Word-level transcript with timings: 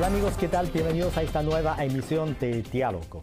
Hola 0.00 0.06
amigos, 0.06 0.34
¿qué 0.38 0.48
tal? 0.48 0.70
Bienvenidos 0.70 1.14
a 1.18 1.22
esta 1.22 1.42
nueva 1.42 1.76
emisión 1.84 2.34
de 2.40 2.62
Diálogo. 2.62 3.22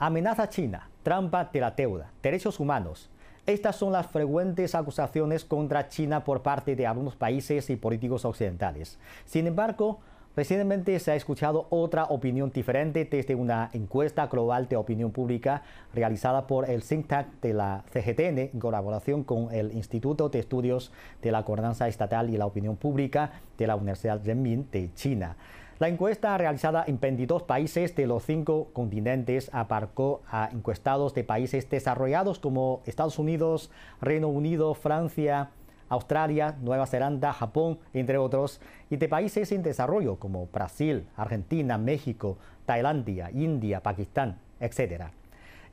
Amenaza 0.00 0.48
China, 0.48 0.90
trampa 1.04 1.44
de 1.44 1.60
la 1.60 1.70
deuda, 1.70 2.10
derechos 2.20 2.58
humanos. 2.58 3.08
Estas 3.46 3.76
son 3.76 3.92
las 3.92 4.08
frecuentes 4.08 4.74
acusaciones 4.74 5.44
contra 5.44 5.88
China 5.88 6.24
por 6.24 6.42
parte 6.42 6.74
de 6.74 6.84
algunos 6.84 7.14
países 7.14 7.70
y 7.70 7.76
políticos 7.76 8.24
occidentales. 8.24 8.98
Sin 9.24 9.46
embargo, 9.46 10.00
Recientemente 10.36 10.98
se 10.98 11.12
ha 11.12 11.14
escuchado 11.14 11.68
otra 11.70 12.06
opinión 12.06 12.50
diferente 12.50 13.04
desde 13.04 13.36
una 13.36 13.70
encuesta 13.72 14.26
global 14.26 14.66
de 14.68 14.74
opinión 14.74 15.12
pública 15.12 15.62
realizada 15.94 16.48
por 16.48 16.68
el 16.68 16.82
think 16.82 17.06
tank 17.06 17.40
de 17.40 17.54
la 17.54 17.84
CGTN 17.92 18.38
en 18.52 18.58
colaboración 18.58 19.22
con 19.22 19.54
el 19.54 19.72
Instituto 19.72 20.28
de 20.30 20.40
Estudios 20.40 20.90
de 21.22 21.30
la 21.30 21.42
Gobernanza 21.42 21.86
Estatal 21.86 22.30
y 22.30 22.36
la 22.36 22.46
Opinión 22.46 22.74
Pública 22.74 23.30
de 23.56 23.68
la 23.68 23.76
Universidad 23.76 24.20
Renmin 24.24 24.68
de 24.72 24.92
China. 24.94 25.36
La 25.80 25.88
encuesta 25.88 26.38
realizada 26.38 26.84
en 26.86 27.00
22 27.00 27.42
países 27.42 27.96
de 27.96 28.06
los 28.06 28.24
cinco 28.24 28.68
continentes 28.72 29.50
abarcó 29.52 30.22
a 30.30 30.48
encuestados 30.52 31.14
de 31.14 31.24
países 31.24 31.68
desarrollados 31.68 32.38
como 32.38 32.80
Estados 32.86 33.18
Unidos, 33.18 33.72
Reino 34.00 34.28
Unido, 34.28 34.74
Francia, 34.74 35.50
Australia, 35.88 36.54
Nueva 36.60 36.86
Zelanda, 36.86 37.32
Japón, 37.32 37.80
entre 37.92 38.18
otros, 38.18 38.60
y 38.88 38.98
de 38.98 39.08
países 39.08 39.50
en 39.50 39.64
desarrollo 39.64 40.20
como 40.20 40.46
Brasil, 40.46 41.08
Argentina, 41.16 41.76
México, 41.76 42.38
Tailandia, 42.66 43.32
India, 43.32 43.82
Pakistán, 43.82 44.38
etc. 44.60 45.06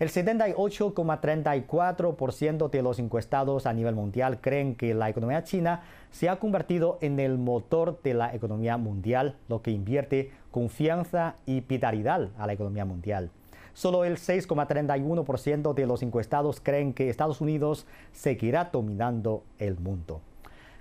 El 0.02 0.10
78,34% 0.10 2.70
de 2.72 2.82
los 2.82 2.98
encuestados 2.98 3.68
a 3.68 3.74
nivel 3.74 3.94
mundial 3.94 4.42
creen 4.42 4.74
que 4.74 4.96
la 4.96 5.10
economía 5.10 5.44
china 5.44 5.84
se 6.10 6.28
ha 6.28 6.40
convertido 6.40 6.98
en 7.02 7.20
el 7.20 7.38
motor 7.38 8.02
de 8.02 8.16
la 8.16 8.34
economía 8.34 8.78
mundial, 8.78 9.36
lo 9.48 9.62
que 9.62 9.70
invierte 9.70 10.32
confianza 10.50 11.36
y 11.46 11.62
vitalidad 11.62 12.30
a 12.40 12.48
la 12.48 12.54
economía 12.54 12.84
mundial. 12.84 13.30
Solo 13.74 14.04
el 14.04 14.18
6,31% 14.18 15.76
de 15.76 15.86
los 15.86 16.02
encuestados 16.02 16.62
creen 16.62 16.94
que 16.94 17.12
Estados 17.12 17.40
Unidos 17.40 17.86
seguirá 18.12 18.72
dominando 18.74 19.44
el 19.60 19.78
mundo. 19.78 20.22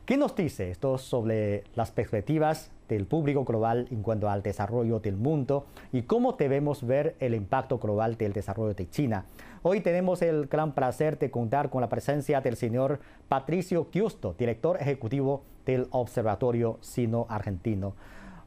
¿Qué 0.06 0.16
nos 0.16 0.34
dice 0.34 0.70
esto 0.70 0.96
sobre 0.96 1.64
las 1.74 1.90
perspectivas 1.90 2.70
del 2.94 3.06
público 3.06 3.44
global 3.44 3.86
en 3.90 4.02
cuanto 4.02 4.28
al 4.28 4.42
desarrollo 4.42 5.00
del 5.00 5.16
mundo 5.16 5.66
y 5.92 6.02
cómo 6.02 6.32
debemos 6.32 6.86
ver 6.86 7.16
el 7.20 7.34
impacto 7.34 7.78
global 7.78 8.16
del 8.16 8.32
desarrollo 8.32 8.74
de 8.74 8.90
China? 8.90 9.24
Hoy 9.62 9.80
tenemos 9.80 10.22
el 10.22 10.46
gran 10.46 10.74
placer 10.74 11.18
de 11.18 11.30
contar 11.30 11.70
con 11.70 11.80
la 11.80 11.88
presencia 11.88 12.40
del 12.40 12.56
señor 12.56 13.00
Patricio 13.28 13.88
Giusto, 13.90 14.34
director 14.38 14.76
ejecutivo 14.80 15.44
del 15.64 15.86
Observatorio 15.90 16.78
Sino-Argentino. 16.80 17.94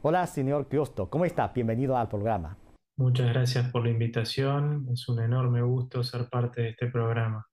Hola, 0.02 0.26
señor 0.26 0.68
Giusto, 0.70 1.08
¿cómo 1.08 1.24
está? 1.24 1.48
Bienvenido 1.48 1.96
al 1.96 2.08
programa. 2.08 2.56
Muchas 2.96 3.32
gracias 3.32 3.70
por 3.70 3.82
la 3.82 3.90
invitación. 3.90 4.86
Es 4.92 5.08
un 5.08 5.20
enorme 5.20 5.62
gusto 5.62 6.04
ser 6.04 6.28
parte 6.28 6.62
de 6.62 6.68
este 6.70 6.86
programa. 6.88 7.46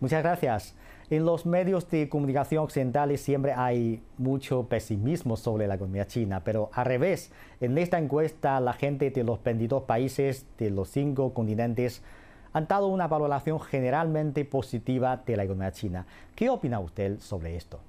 Muchas 0.00 0.22
gracias. 0.22 0.76
En 1.10 1.26
los 1.26 1.44
medios 1.44 1.90
de 1.90 2.08
comunicación 2.08 2.64
occidentales 2.64 3.20
siempre 3.20 3.52
hay 3.52 4.02
mucho 4.16 4.66
pesimismo 4.68 5.36
sobre 5.36 5.66
la 5.66 5.74
economía 5.74 6.06
china, 6.06 6.42
pero 6.42 6.70
al 6.72 6.86
revés, 6.86 7.32
en 7.60 7.76
esta 7.76 7.98
encuesta 7.98 8.60
la 8.60 8.72
gente 8.72 9.10
de 9.10 9.24
los 9.24 9.42
22 9.42 9.82
países 9.82 10.46
de 10.56 10.70
los 10.70 10.88
cinco 10.88 11.34
continentes 11.34 12.02
han 12.52 12.66
dado 12.66 12.86
una 12.86 13.08
valoración 13.08 13.60
generalmente 13.60 14.44
positiva 14.44 15.18
de 15.18 15.36
la 15.36 15.44
economía 15.44 15.72
china. 15.72 16.06
¿Qué 16.34 16.48
opina 16.48 16.80
usted 16.80 17.18
sobre 17.18 17.56
esto? 17.56 17.80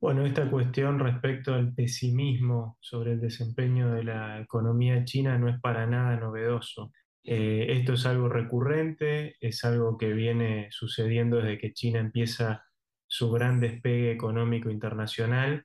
Bueno, 0.00 0.26
esta 0.26 0.50
cuestión 0.50 0.98
respecto 0.98 1.54
al 1.54 1.72
pesimismo 1.72 2.76
sobre 2.80 3.12
el 3.12 3.20
desempeño 3.20 3.92
de 3.92 4.04
la 4.04 4.40
economía 4.40 5.04
china 5.04 5.38
no 5.38 5.48
es 5.48 5.60
para 5.60 5.86
nada 5.86 6.16
novedoso. 6.16 6.90
Eh, 7.24 7.66
esto 7.70 7.94
es 7.94 8.06
algo 8.06 8.28
recurrente, 8.28 9.36
es 9.40 9.64
algo 9.64 9.96
que 9.98 10.12
viene 10.12 10.68
sucediendo 10.70 11.38
desde 11.38 11.58
que 11.58 11.72
China 11.72 12.00
empieza 12.00 12.64
su 13.06 13.30
gran 13.30 13.60
despegue 13.60 14.12
económico 14.12 14.70
internacional. 14.70 15.64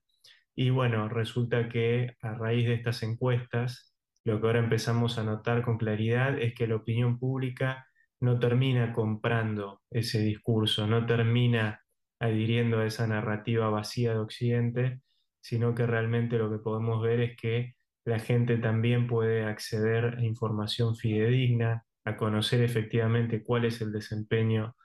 Y 0.56 0.70
bueno, 0.72 1.10
resulta 1.10 1.70
que 1.70 2.16
a 2.22 2.34
raíz 2.36 2.68
de 2.68 2.76
estas 2.76 3.04
encuestas, 3.04 3.94
lo 4.24 4.40
que 4.40 4.48
ahora 4.48 4.60
empezamos 4.60 5.18
a 5.18 5.24
notar 5.24 5.64
con 5.64 5.78
claridad 5.78 6.40
es 6.40 6.54
que 6.56 6.68
la 6.68 6.76
opinión 6.76 7.20
pública 7.20 7.88
no 8.22 8.40
termina 8.40 8.94
comprando 8.94 9.82
ese 9.90 10.20
discurso, 10.22 10.88
no 10.88 11.06
termina 11.06 11.82
adhiriendo 12.20 12.80
a 12.80 12.86
esa 12.86 13.08
narrativa 13.08 13.70
vacía 13.70 14.14
de 14.14 14.20
Occidente, 14.20 15.02
sino 15.42 15.74
que 15.76 15.88
realmente 15.88 16.38
lo 16.38 16.52
que 16.52 16.60
podemos 16.60 17.02
ver 17.02 17.22
es 17.22 17.38
que 17.38 17.76
la 18.06 18.20
gente 18.20 18.58
también 18.58 19.08
puede 19.08 19.46
acceder 19.46 20.18
a 20.18 20.24
información 20.24 20.96
fidedigna, 20.96 21.86
a 22.06 22.18
conocer 22.18 22.62
efectivamente 22.62 23.44
cuál 23.44 23.66
es 23.66 23.82
el 23.82 23.92
desempeño 23.92 24.76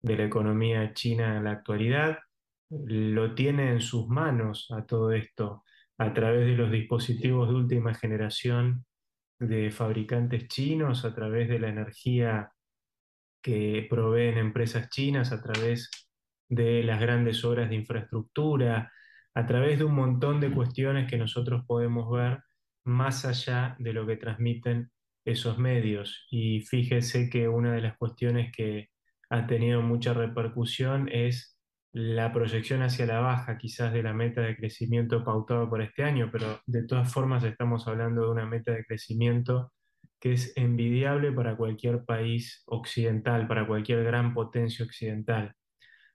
de 0.00 0.16
la 0.16 0.24
economía 0.24 0.92
china 0.94 1.36
en 1.36 1.44
la 1.44 1.52
actualidad. 1.52 2.18
Lo 2.70 3.34
tiene 3.34 3.70
en 3.70 3.80
sus 3.80 4.08
manos 4.08 4.68
a 4.70 4.84
todo 4.86 5.12
esto 5.12 5.62
a 5.98 6.12
través 6.12 6.46
de 6.46 6.56
los 6.56 6.70
dispositivos 6.70 7.48
de 7.48 7.54
última 7.54 7.94
generación 7.94 8.84
de 9.38 9.70
fabricantes 9.70 10.48
chinos, 10.48 11.04
a 11.04 11.14
través 11.14 11.48
de 11.48 11.58
la 11.58 11.68
energía 11.68 12.52
que 13.42 13.86
proveen 13.90 14.38
empresas 14.38 14.88
chinas, 14.88 15.32
a 15.32 15.42
través 15.42 15.90
de 16.48 16.82
las 16.84 17.00
grandes 17.00 17.44
obras 17.44 17.68
de 17.68 17.76
infraestructura, 17.76 18.92
a 19.34 19.46
través 19.46 19.78
de 19.78 19.84
un 19.84 19.94
montón 19.94 20.40
de 20.40 20.52
cuestiones 20.52 21.08
que 21.10 21.18
nosotros 21.18 21.64
podemos 21.66 22.10
ver 22.10 22.40
más 22.84 23.24
allá 23.24 23.76
de 23.78 23.92
lo 23.92 24.06
que 24.06 24.16
transmiten 24.16 24.90
esos 25.24 25.58
medios. 25.58 26.26
Y 26.30 26.60
fíjese 26.62 27.30
que 27.30 27.48
una 27.48 27.72
de 27.72 27.80
las 27.82 27.96
cuestiones 27.96 28.52
que 28.54 28.88
ha 29.30 29.46
tenido 29.46 29.82
mucha 29.82 30.14
repercusión 30.14 31.08
es 31.10 31.58
la 31.92 32.32
proyección 32.32 32.82
hacia 32.82 33.06
la 33.06 33.20
baja 33.20 33.58
quizás 33.58 33.92
de 33.92 34.02
la 34.02 34.12
meta 34.12 34.40
de 34.40 34.56
crecimiento 34.56 35.24
pautada 35.24 35.68
por 35.68 35.82
este 35.82 36.04
año, 36.04 36.30
pero 36.32 36.60
de 36.66 36.84
todas 36.86 37.12
formas 37.12 37.44
estamos 37.44 37.86
hablando 37.86 38.22
de 38.22 38.30
una 38.30 38.46
meta 38.46 38.72
de 38.72 38.84
crecimiento 38.84 39.72
que 40.18 40.32
es 40.32 40.56
envidiable 40.56 41.32
para 41.32 41.56
cualquier 41.56 42.04
país 42.04 42.62
occidental, 42.66 43.46
para 43.46 43.66
cualquier 43.66 44.04
gran 44.04 44.32
potencia 44.34 44.84
occidental 44.84 45.54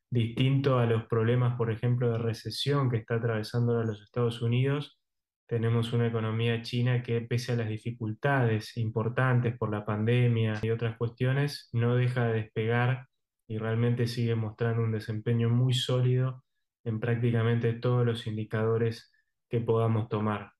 distinto 0.09 0.79
a 0.79 0.85
los 0.85 1.05
problemas, 1.05 1.55
por 1.57 1.71
ejemplo, 1.71 2.11
de 2.11 2.17
recesión 2.17 2.89
que 2.89 2.97
está 2.97 3.15
atravesando 3.15 3.83
los 3.83 4.01
Estados 4.01 4.41
Unidos, 4.41 4.99
tenemos 5.47 5.93
una 5.93 6.07
economía 6.07 6.61
china 6.61 7.01
que, 7.01 7.21
pese 7.21 7.53
a 7.53 7.55
las 7.55 7.69
dificultades 7.69 8.75
importantes 8.77 9.57
por 9.57 9.71
la 9.71 9.85
pandemia 9.85 10.59
y 10.61 10.69
otras 10.69 10.97
cuestiones, 10.97 11.69
no 11.71 11.95
deja 11.95 12.27
de 12.27 12.33
despegar 12.41 13.07
y 13.47 13.57
realmente 13.57 14.07
sigue 14.07 14.35
mostrando 14.35 14.83
un 14.83 14.91
desempeño 14.91 15.49
muy 15.49 15.73
sólido 15.73 16.43
en 16.83 16.99
prácticamente 16.99 17.73
todos 17.73 18.05
los 18.05 18.27
indicadores 18.27 19.11
que 19.49 19.61
podamos 19.61 20.09
tomar. 20.09 20.51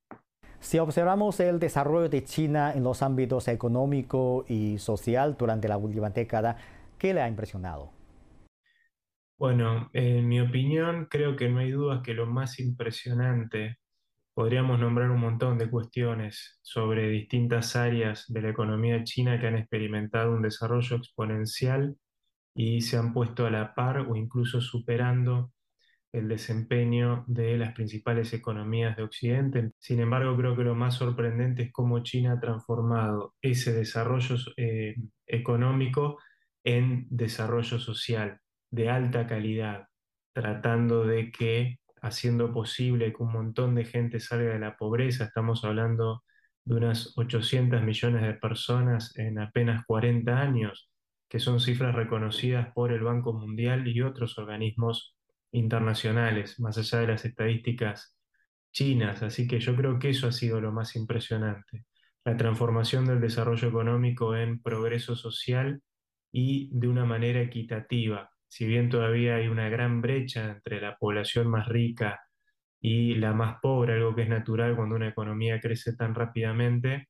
Si 0.59 0.79
observamos 0.79 1.39
el 1.41 1.59
desarrollo 1.59 2.09
de 2.09 2.23
China 2.23 2.73
en 2.73 2.83
los 2.83 3.01
ámbitos 3.03 3.47
económico 3.49 4.45
y 4.47 4.77
social 4.79 5.35
durante 5.37 5.67
la 5.67 5.77
última 5.77 6.09
década, 6.09 6.57
¿qué 6.97 7.13
le 7.13 7.21
ha 7.21 7.27
impresionado? 7.27 7.91
Bueno, 9.37 9.89
en 9.93 10.27
mi 10.27 10.39
opinión, 10.39 11.07
creo 11.11 11.35
que 11.35 11.47
no 11.49 11.59
hay 11.59 11.71
dudas 11.71 12.01
que 12.03 12.15
lo 12.15 12.25
más 12.25 12.59
impresionante, 12.59 13.77
podríamos 14.37 14.79
nombrar 14.79 15.09
un 15.09 15.19
montón 15.19 15.57
de 15.57 15.67
cuestiones 15.67 16.59
sobre 16.61 17.09
distintas 17.09 17.75
áreas 17.75 18.25
de 18.28 18.43
la 18.43 18.49
economía 18.49 19.03
china 19.03 19.39
que 19.39 19.47
han 19.47 19.57
experimentado 19.57 20.31
un 20.31 20.43
desarrollo 20.43 20.97
exponencial 20.97 21.95
y 22.53 22.81
se 22.81 22.97
han 22.97 23.13
puesto 23.13 23.47
a 23.47 23.49
la 23.49 23.73
par 23.73 23.97
o 24.01 24.16
incluso 24.16 24.61
superando 24.61 25.53
el 26.11 26.28
desempeño 26.28 27.25
de 27.25 27.57
las 27.57 27.73
principales 27.73 28.31
economías 28.31 28.95
de 28.95 29.01
Occidente. 29.01 29.72
Sin 29.79 30.01
embargo, 30.01 30.37
creo 30.37 30.55
que 30.55 30.66
lo 30.66 30.75
más 30.75 30.93
sorprendente 30.93 31.63
es 31.63 31.72
cómo 31.72 32.03
China 32.03 32.33
ha 32.33 32.40
transformado 32.40 33.33
ese 33.41 33.73
desarrollo 33.73 34.35
eh, 34.55 34.97
económico 35.25 36.19
en 36.63 37.07
desarrollo 37.09 37.79
social 37.79 38.40
de 38.69 38.87
alta 38.91 39.25
calidad, 39.25 39.87
tratando 40.31 41.07
de 41.07 41.31
que, 41.31 41.79
haciendo 42.07 42.53
posible 42.53 43.13
que 43.13 43.23
un 43.23 43.31
montón 43.31 43.75
de 43.75 43.85
gente 43.85 44.19
salga 44.19 44.53
de 44.53 44.59
la 44.59 44.77
pobreza, 44.77 45.25
estamos 45.25 45.63
hablando 45.63 46.23
de 46.65 46.75
unas 46.75 47.13
800 47.17 47.81
millones 47.83 48.23
de 48.23 48.33
personas 48.33 49.17
en 49.17 49.39
apenas 49.39 49.85
40 49.85 50.39
años, 50.39 50.89
que 51.29 51.39
son 51.39 51.59
cifras 51.59 51.95
reconocidas 51.95 52.73
por 52.73 52.91
el 52.91 53.01
Banco 53.03 53.33
Mundial 53.33 53.87
y 53.87 54.01
otros 54.01 54.37
organismos 54.37 55.15
internacionales, 55.51 56.59
más 56.59 56.77
allá 56.77 56.99
de 56.99 57.07
las 57.07 57.25
estadísticas 57.25 58.17
chinas. 58.71 59.23
Así 59.23 59.47
que 59.47 59.59
yo 59.59 59.75
creo 59.75 59.99
que 59.99 60.09
eso 60.09 60.27
ha 60.27 60.31
sido 60.31 60.61
lo 60.61 60.71
más 60.71 60.95
impresionante, 60.95 61.85
la 62.25 62.37
transformación 62.37 63.05
del 63.05 63.21
desarrollo 63.21 63.67
económico 63.69 64.35
en 64.35 64.61
progreso 64.61 65.15
social 65.15 65.81
y 66.31 66.69
de 66.73 66.87
una 66.87 67.05
manera 67.05 67.41
equitativa, 67.41 68.29
si 68.47 68.66
bien 68.66 68.90
todavía 68.90 69.35
hay 69.35 69.47
una 69.47 69.70
gran 69.70 70.02
brecha 70.02 70.49
entre 70.52 70.82
la 70.82 70.97
población 70.97 71.47
más 71.49 71.67
rica 71.67 72.20
y 72.79 73.16
la 73.16 73.34
más 73.34 73.59
pobre, 73.61 73.94
algo 73.96 74.16
que 74.16 74.23
es 74.23 74.29
natural 74.29 74.76
cuando 74.76 74.96
una 74.96 75.09
economía 75.09 75.59
crece 75.59 75.96
tan 75.96 76.16
rápidamente, 76.16 77.09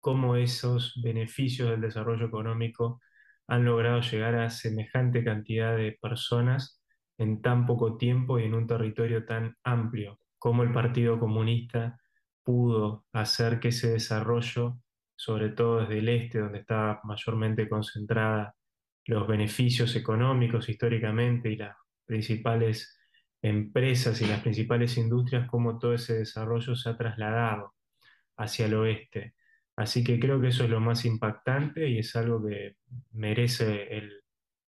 cómo 0.00 0.36
esos 0.36 1.00
beneficios 1.02 1.70
del 1.70 1.82
desarrollo 1.82 2.26
económico 2.26 3.00
han 3.48 3.64
logrado 3.64 4.00
llegar 4.00 4.36
a 4.36 4.50
semejante 4.50 5.24
cantidad 5.24 5.76
de 5.76 5.98
personas 6.00 6.82
en 7.18 7.42
tan 7.42 7.66
poco 7.66 7.96
tiempo 7.96 8.38
y 8.38 8.44
en 8.44 8.54
un 8.54 8.66
territorio 8.66 9.24
tan 9.26 9.56
amplio, 9.64 10.18
cómo 10.38 10.62
el 10.62 10.72
Partido 10.72 11.18
Comunista 11.18 11.98
pudo 12.42 13.04
hacer 13.12 13.60
que 13.60 13.68
ese 13.68 13.90
desarrollo, 13.90 14.78
sobre 15.16 15.50
todo 15.50 15.80
desde 15.80 15.98
el 15.98 16.08
este, 16.08 16.38
donde 16.38 16.60
estaba 16.60 17.00
mayormente 17.04 17.68
concentrada 17.68 18.54
los 19.10 19.26
beneficios 19.26 19.96
económicos 19.96 20.68
históricamente 20.68 21.50
y 21.50 21.56
las 21.56 21.76
principales 22.06 22.96
empresas 23.42 24.22
y 24.22 24.26
las 24.26 24.40
principales 24.40 24.96
industrias, 24.98 25.48
cómo 25.48 25.80
todo 25.80 25.94
ese 25.94 26.14
desarrollo 26.14 26.76
se 26.76 26.90
ha 26.90 26.96
trasladado 26.96 27.74
hacia 28.36 28.66
el 28.66 28.74
oeste. 28.74 29.34
Así 29.74 30.04
que 30.04 30.20
creo 30.20 30.40
que 30.40 30.48
eso 30.48 30.62
es 30.62 30.70
lo 30.70 30.78
más 30.78 31.04
impactante 31.04 31.88
y 31.88 31.98
es 31.98 32.14
algo 32.14 32.46
que 32.46 32.76
merece 33.10 33.96
el 33.96 34.22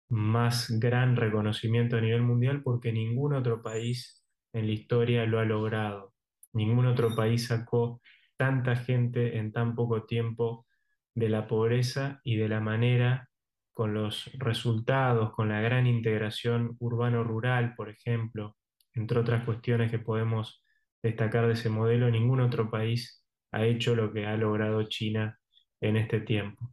más 0.08 0.78
gran 0.80 1.14
reconocimiento 1.16 1.98
a 1.98 2.00
nivel 2.00 2.22
mundial 2.22 2.62
porque 2.62 2.90
ningún 2.90 3.34
otro 3.34 3.60
país 3.62 4.24
en 4.54 4.66
la 4.66 4.72
historia 4.72 5.26
lo 5.26 5.40
ha 5.40 5.44
logrado. 5.44 6.14
Ningún 6.54 6.86
otro 6.86 7.14
país 7.14 7.48
sacó 7.48 8.00
tanta 8.38 8.76
gente 8.76 9.36
en 9.36 9.52
tan 9.52 9.74
poco 9.74 10.04
tiempo 10.04 10.66
de 11.14 11.28
la 11.28 11.46
pobreza 11.46 12.22
y 12.24 12.36
de 12.36 12.48
la 12.48 12.60
manera 12.60 13.28
con 13.72 13.94
los 13.94 14.30
resultados, 14.34 15.32
con 15.32 15.48
la 15.48 15.60
gran 15.60 15.86
integración 15.86 16.76
urbano-rural, 16.78 17.74
por 17.74 17.88
ejemplo, 17.88 18.56
entre 18.94 19.18
otras 19.18 19.44
cuestiones 19.44 19.90
que 19.90 19.98
podemos 19.98 20.62
destacar 21.02 21.46
de 21.46 21.54
ese 21.54 21.70
modelo, 21.70 22.10
ningún 22.10 22.40
otro 22.40 22.70
país 22.70 23.24
ha 23.52 23.64
hecho 23.64 23.94
lo 23.94 24.12
que 24.12 24.26
ha 24.26 24.36
logrado 24.36 24.82
China 24.84 25.38
en 25.80 25.96
este 25.96 26.20
tiempo. 26.20 26.72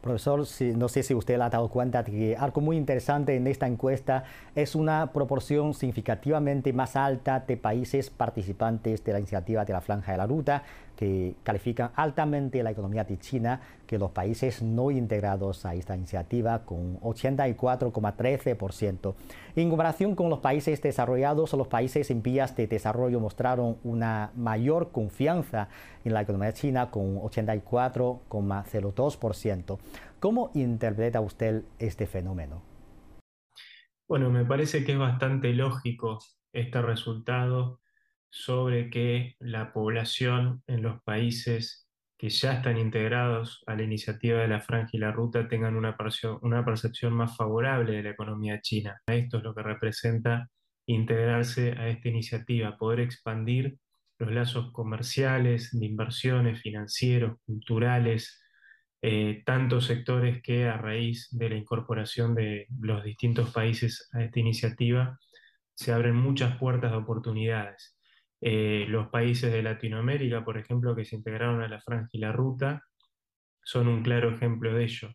Profesor, 0.00 0.44
no 0.76 0.88
sé 0.88 1.02
si 1.02 1.12
usted 1.12 1.40
ha 1.40 1.50
dado 1.50 1.68
cuenta 1.68 2.04
de 2.04 2.12
que 2.12 2.36
algo 2.36 2.60
muy 2.60 2.76
interesante 2.76 3.34
en 3.34 3.46
esta 3.48 3.66
encuesta 3.66 4.24
es 4.54 4.76
una 4.76 5.12
proporción 5.12 5.74
significativamente 5.74 6.72
más 6.72 6.94
alta 6.94 7.40
de 7.40 7.56
países 7.56 8.08
participantes 8.08 9.02
de 9.02 9.12
la 9.12 9.18
iniciativa 9.18 9.64
de 9.64 9.72
la 9.72 9.80
Franja 9.80 10.12
de 10.12 10.18
la 10.18 10.26
Ruta 10.26 10.62
que 10.98 11.36
califican 11.44 11.92
altamente 11.94 12.60
la 12.64 12.72
economía 12.72 13.04
de 13.04 13.20
China 13.20 13.60
que 13.86 14.00
los 14.00 14.10
países 14.10 14.62
no 14.62 14.90
integrados 14.90 15.64
a 15.64 15.76
esta 15.76 15.94
iniciativa 15.94 16.64
con 16.64 16.98
84,13%. 16.98 19.14
En 19.54 19.68
comparación 19.68 20.16
con 20.16 20.28
los 20.28 20.40
países 20.40 20.82
desarrollados, 20.82 21.52
los 21.52 21.68
países 21.68 22.10
en 22.10 22.20
vías 22.20 22.56
de 22.56 22.66
desarrollo 22.66 23.20
mostraron 23.20 23.76
una 23.84 24.32
mayor 24.34 24.90
confianza 24.90 25.68
en 26.04 26.14
la 26.14 26.22
economía 26.22 26.52
china 26.52 26.90
con 26.90 27.18
84,02%. 27.18 29.78
¿Cómo 30.18 30.50
interpreta 30.54 31.20
usted 31.20 31.62
este 31.78 32.08
fenómeno? 32.08 32.60
Bueno, 34.08 34.30
me 34.30 34.44
parece 34.44 34.84
que 34.84 34.94
es 34.94 34.98
bastante 34.98 35.52
lógico 35.52 36.18
este 36.52 36.82
resultado 36.82 37.78
sobre 38.30 38.90
que 38.90 39.36
la 39.38 39.72
población 39.72 40.62
en 40.66 40.82
los 40.82 41.02
países 41.02 41.88
que 42.18 42.30
ya 42.30 42.54
están 42.54 42.76
integrados 42.76 43.62
a 43.66 43.76
la 43.76 43.84
iniciativa 43.84 44.40
de 44.40 44.48
la 44.48 44.60
franja 44.60 44.90
y 44.92 44.98
la 44.98 45.12
ruta 45.12 45.48
tengan 45.48 45.76
una, 45.76 45.96
percepción 45.96 47.12
más 47.14 47.36
favorable 47.36 47.92
de 47.92 48.02
la 48.02 48.10
economía 48.10 48.60
china. 48.60 49.00
Esto 49.06 49.38
es 49.38 49.44
lo 49.44 49.54
que 49.54 49.62
representa 49.62 50.50
integrarse 50.86 51.72
a 51.78 51.88
esta 51.88 52.08
iniciativa, 52.08 52.76
poder 52.76 53.00
expandir 53.00 53.78
los 54.18 54.32
lazos 54.32 54.72
comerciales, 54.72 55.70
de 55.78 55.86
inversiones, 55.86 56.60
financieros, 56.60 57.38
culturales, 57.46 58.42
eh, 59.00 59.44
tantos 59.46 59.86
sectores 59.86 60.42
que 60.42 60.66
a 60.66 60.76
raíz 60.76 61.28
de 61.30 61.50
la 61.50 61.56
incorporación 61.56 62.34
de 62.34 62.66
los 62.80 63.04
distintos 63.04 63.52
países 63.52 64.08
a 64.12 64.24
esta 64.24 64.40
iniciativa 64.40 65.16
se 65.74 65.92
abren 65.92 66.16
muchas 66.16 66.58
puertas 66.58 66.90
de 66.90 66.96
oportunidades. 66.96 67.97
Eh, 68.40 68.86
los 68.88 69.08
países 69.08 69.52
de 69.52 69.62
Latinoamérica, 69.62 70.44
por 70.44 70.58
ejemplo, 70.58 70.94
que 70.94 71.04
se 71.04 71.16
integraron 71.16 71.62
a 71.62 71.68
la 71.68 71.80
franja 71.80 72.08
y 72.12 72.18
la 72.18 72.32
ruta, 72.32 72.82
son 73.64 73.88
un 73.88 74.02
claro 74.02 74.34
ejemplo 74.34 74.74
de 74.74 74.84
ello. 74.84 75.10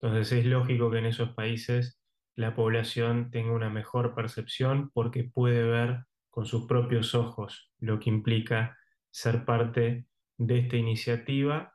Entonces 0.00 0.32
es 0.32 0.46
lógico 0.46 0.90
que 0.90 0.98
en 0.98 1.06
esos 1.06 1.34
países 1.34 2.00
la 2.36 2.54
población 2.54 3.30
tenga 3.30 3.52
una 3.52 3.70
mejor 3.70 4.14
percepción 4.14 4.90
porque 4.92 5.24
puede 5.24 5.62
ver 5.62 6.04
con 6.30 6.46
sus 6.46 6.66
propios 6.66 7.14
ojos 7.14 7.70
lo 7.78 8.00
que 8.00 8.10
implica 8.10 8.76
ser 9.10 9.44
parte 9.44 10.06
de 10.36 10.58
esta 10.58 10.76
iniciativa 10.76 11.74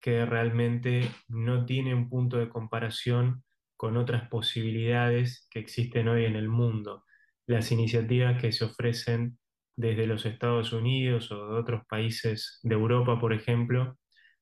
que 0.00 0.24
realmente 0.24 1.08
no 1.28 1.66
tiene 1.66 1.94
un 1.94 2.08
punto 2.08 2.38
de 2.38 2.48
comparación 2.48 3.44
con 3.76 3.96
otras 3.96 4.28
posibilidades 4.28 5.46
que 5.50 5.60
existen 5.60 6.08
hoy 6.08 6.24
en 6.24 6.36
el 6.36 6.48
mundo. 6.48 7.04
Las 7.46 7.70
iniciativas 7.70 8.40
que 8.40 8.50
se 8.50 8.64
ofrecen 8.64 9.38
desde 9.78 10.08
los 10.08 10.26
Estados 10.26 10.72
Unidos 10.72 11.30
o 11.30 11.52
de 11.52 11.60
otros 11.60 11.82
países 11.88 12.58
de 12.64 12.74
Europa, 12.74 13.20
por 13.20 13.32
ejemplo, 13.32 13.96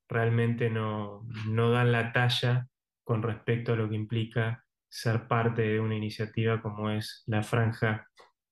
realmente 0.08 0.70
no, 0.70 1.26
no 1.46 1.70
dan 1.70 1.92
la 1.92 2.10
talla 2.12 2.68
con 3.04 3.22
respecto 3.22 3.74
a 3.74 3.76
lo 3.76 3.86
que 3.86 3.96
implica 3.96 4.64
ser 4.88 5.28
parte 5.28 5.60
de 5.60 5.78
una 5.78 5.94
iniciativa 5.94 6.62
como 6.62 6.90
es 6.90 7.22
la 7.26 7.42
franja 7.42 8.06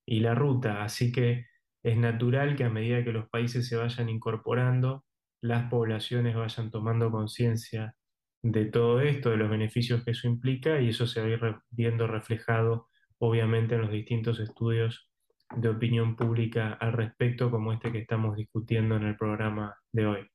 y 0.04 0.20
la 0.20 0.34
ruta. 0.34 0.84
Así 0.84 1.10
que 1.10 1.46
es 1.82 1.96
natural 1.96 2.54
que 2.54 2.64
a 2.64 2.70
medida 2.70 3.02
que 3.02 3.12
los 3.12 3.30
países 3.30 3.66
se 3.66 3.76
vayan 3.76 4.10
incorporando, 4.10 5.06
las 5.40 5.70
poblaciones 5.70 6.36
vayan 6.36 6.70
tomando 6.70 7.10
conciencia 7.10 7.94
de 8.42 8.66
todo 8.66 9.00
esto, 9.00 9.30
de 9.30 9.38
los 9.38 9.48
beneficios 9.48 10.04
que 10.04 10.10
eso 10.10 10.28
implica, 10.28 10.82
y 10.82 10.90
eso 10.90 11.06
se 11.06 11.22
va 11.22 11.28
a 11.28 11.30
ir 11.30 11.56
viendo 11.70 12.06
reflejado 12.06 12.88
obviamente 13.16 13.74
en 13.74 13.80
los 13.80 13.90
distintos 13.90 14.38
estudios 14.38 15.08
de 15.56 15.68
opinión 15.68 16.16
pública 16.16 16.74
al 16.80 16.92
respecto 16.92 17.50
como 17.50 17.72
este 17.72 17.92
que 17.92 17.98
estamos 17.98 18.36
discutiendo 18.36 18.96
en 18.96 19.04
el 19.04 19.16
programa 19.16 19.76
de 19.92 20.06
hoy. 20.06 20.30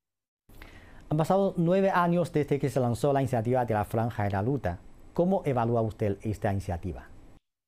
Han 1.10 1.18
pasado 1.18 1.54
nueve 1.58 1.90
años 1.90 2.32
desde 2.32 2.60
que 2.60 2.70
se 2.70 2.80
lanzó 2.80 3.14
la 3.14 3.22
iniciativa 3.22 3.66
de 3.66 3.74
la 3.74 3.86
Franja 3.86 4.24
de 4.24 4.32
la 4.32 4.42
Luta. 4.42 4.80
¿Cómo 5.14 5.42
evalúa 5.46 5.82
usted 5.82 6.18
esta 6.22 6.52
iniciativa? 6.52 7.10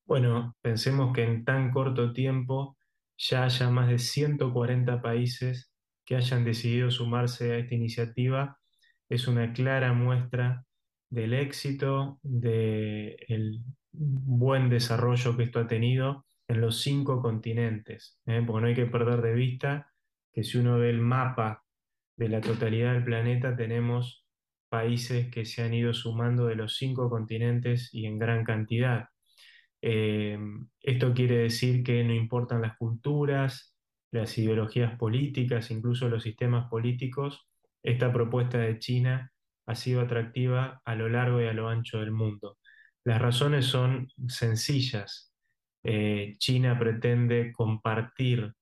Bueno, 0.05 0.55
pensemos 0.61 1.13
que 1.13 1.23
en 1.23 1.43
tan 1.43 1.71
corto 1.71 2.13
tiempo 2.13 2.77
ya 3.17 3.45
haya 3.45 3.69
más 3.69 3.89
de 3.89 3.99
140 3.99 5.01
países 5.01 5.71
que 6.05 6.15
hayan 6.15 6.43
decidido 6.43 6.91
sumarse 6.91 7.53
a 7.53 7.57
esta 7.57 7.75
iniciativa. 7.75 8.57
Es 9.09 9.27
una 9.27 9.53
clara 9.53 9.93
muestra 9.93 10.63
del 11.09 11.33
éxito, 11.33 12.19
del 12.23 13.63
buen 13.91 14.69
desarrollo 14.69 15.35
que 15.35 15.43
esto 15.43 15.59
ha 15.59 15.67
tenido 15.67 16.25
en 16.51 16.61
los 16.61 16.81
cinco 16.81 17.21
continentes, 17.21 18.19
¿eh? 18.25 18.43
porque 18.45 18.61
no 18.61 18.67
hay 18.67 18.75
que 18.75 18.85
perder 18.85 19.21
de 19.21 19.33
vista 19.33 19.91
que 20.33 20.43
si 20.43 20.57
uno 20.57 20.77
ve 20.77 20.89
el 20.89 21.01
mapa 21.01 21.63
de 22.17 22.29
la 22.29 22.41
totalidad 22.41 22.93
del 22.93 23.03
planeta, 23.03 23.55
tenemos 23.55 24.25
países 24.69 25.29
que 25.29 25.45
se 25.45 25.63
han 25.63 25.73
ido 25.73 25.93
sumando 25.93 26.45
de 26.45 26.55
los 26.55 26.77
cinco 26.77 27.09
continentes 27.09 27.89
y 27.93 28.05
en 28.05 28.19
gran 28.19 28.43
cantidad. 28.43 29.07
Eh, 29.81 30.37
esto 30.81 31.13
quiere 31.13 31.37
decir 31.37 31.83
que 31.83 32.03
no 32.03 32.13
importan 32.13 32.61
las 32.61 32.77
culturas, 32.77 33.75
las 34.11 34.37
ideologías 34.37 34.97
políticas, 34.97 35.71
incluso 35.71 36.09
los 36.09 36.23
sistemas 36.23 36.69
políticos, 36.69 37.47
esta 37.83 38.11
propuesta 38.13 38.59
de 38.59 38.77
China 38.79 39.31
ha 39.65 39.75
sido 39.75 40.01
atractiva 40.01 40.81
a 40.85 40.95
lo 40.95 41.09
largo 41.09 41.41
y 41.41 41.45
a 41.45 41.53
lo 41.53 41.69
ancho 41.69 41.99
del 41.99 42.11
mundo. 42.11 42.57
Las 43.03 43.21
razones 43.21 43.65
son 43.65 44.09
sencillas. 44.27 45.30
Eh, 45.83 46.35
China 46.37 46.77
pretende 46.77 47.51
compartir, 47.51 48.53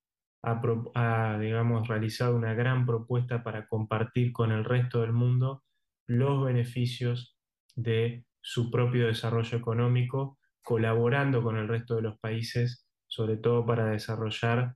ha, 0.43 1.38
digamos, 1.39 1.88
realizado 1.88 2.35
una 2.35 2.53
gran 2.53 2.85
propuesta 2.85 3.43
para 3.43 3.67
compartir 3.67 4.31
con 4.31 4.51
el 4.51 4.63
resto 4.63 5.01
del 5.01 5.13
mundo 5.13 5.63
los 6.07 6.43
beneficios 6.45 7.38
de 7.75 8.25
su 8.41 8.71
propio 8.71 9.07
desarrollo 9.07 9.57
económico, 9.57 10.39
colaborando 10.63 11.43
con 11.43 11.57
el 11.57 11.67
resto 11.67 11.95
de 11.95 12.03
los 12.03 12.19
países, 12.19 12.88
sobre 13.07 13.38
todo 13.38 13.65
para 13.65 13.88
desarrollar 13.88 14.75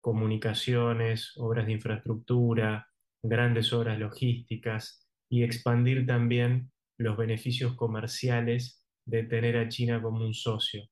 comunicaciones, 0.00 1.34
obras 1.36 1.66
de 1.66 1.72
infraestructura, 1.72 2.88
grandes 3.22 3.72
obras 3.72 3.98
logísticas 3.98 5.06
y 5.28 5.42
expandir 5.42 6.06
también 6.06 6.72
los 6.98 7.16
beneficios 7.16 7.76
comerciales 7.76 8.84
de 9.06 9.24
tener 9.24 9.56
a 9.56 9.68
China 9.68 10.00
como 10.02 10.24
un 10.24 10.34
socio. 10.34 10.84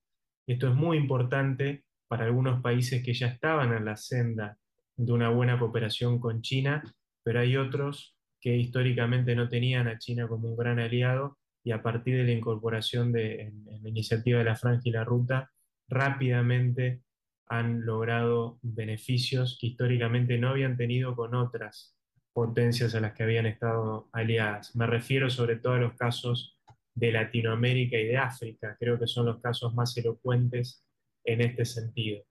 Esto 0.48 0.68
es 0.68 0.74
muy 0.74 0.96
importante 0.96 1.84
para 2.08 2.24
algunos 2.24 2.62
países 2.62 3.04
que 3.04 3.12
ya 3.12 3.26
estaban 3.26 3.74
en 3.74 3.84
la 3.84 3.96
senda 3.96 4.56
de 4.96 5.12
una 5.12 5.28
buena 5.28 5.58
cooperación 5.58 6.18
con 6.18 6.40
China, 6.40 6.82
pero 7.22 7.40
hay 7.40 7.58
otros 7.58 8.16
que 8.40 8.56
históricamente 8.56 9.36
no 9.36 9.50
tenían 9.50 9.88
a 9.88 9.98
China 9.98 10.26
como 10.26 10.48
un 10.48 10.56
gran 10.56 10.78
aliado 10.78 11.36
y 11.62 11.72
a 11.72 11.82
partir 11.82 12.16
de 12.16 12.24
la 12.24 12.32
incorporación 12.32 13.12
de 13.12 13.52
la 13.82 13.88
iniciativa 13.90 14.38
de 14.38 14.46
la 14.46 14.56
Franja 14.56 14.80
y 14.84 14.90
la 14.90 15.04
Ruta, 15.04 15.50
rápidamente 15.86 17.02
han 17.46 17.84
logrado 17.84 18.58
beneficios 18.62 19.58
que 19.60 19.66
históricamente 19.66 20.38
no 20.38 20.48
habían 20.48 20.78
tenido 20.78 21.14
con 21.14 21.34
otras 21.34 21.94
potencias 22.32 22.94
a 22.94 23.00
las 23.00 23.12
que 23.12 23.24
habían 23.24 23.44
estado 23.44 24.08
aliadas. 24.12 24.74
Me 24.74 24.86
refiero 24.86 25.28
sobre 25.28 25.56
todo 25.56 25.74
a 25.74 25.78
los 25.78 25.92
casos 25.92 26.57
de 26.98 27.12
Latinoamérica 27.12 27.96
y 27.96 28.06
de 28.06 28.16
África. 28.16 28.76
Creo 28.78 28.98
que 28.98 29.06
son 29.06 29.26
los 29.26 29.40
casos 29.40 29.74
más 29.74 29.96
elocuentes 29.96 30.84
en 31.24 31.40
este 31.40 31.64
sentido. 31.64 32.24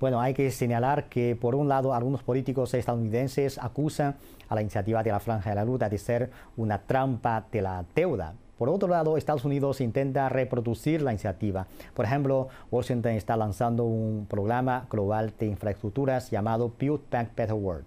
Bueno, 0.00 0.20
hay 0.20 0.34
que 0.34 0.50
señalar 0.50 1.08
que 1.08 1.36
por 1.36 1.54
un 1.54 1.68
lado 1.68 1.94
algunos 1.94 2.24
políticos 2.24 2.74
estadounidenses 2.74 3.58
acusan 3.58 4.16
a 4.48 4.54
la 4.54 4.62
iniciativa 4.62 5.02
de 5.02 5.10
la 5.10 5.20
Franja 5.20 5.50
de 5.50 5.56
la 5.56 5.64
Ruta 5.64 5.88
de 5.88 5.98
ser 5.98 6.30
una 6.56 6.78
trampa 6.82 7.46
de 7.52 7.62
la 7.62 7.84
deuda. 7.94 8.34
Por 8.58 8.68
otro 8.68 8.88
lado, 8.88 9.16
Estados 9.16 9.44
Unidos 9.44 9.80
intenta 9.80 10.28
reproducir 10.28 11.02
la 11.02 11.12
iniciativa. 11.12 11.66
Por 11.94 12.04
ejemplo, 12.04 12.48
Washington 12.70 13.12
está 13.12 13.36
lanzando 13.36 13.84
un 13.84 14.26
programa 14.26 14.86
global 14.90 15.32
de 15.38 15.46
infraestructuras 15.46 16.30
llamado 16.30 16.72
Build 16.78 17.02
Back 17.10 17.34
Better 17.36 17.54
World. 17.54 17.86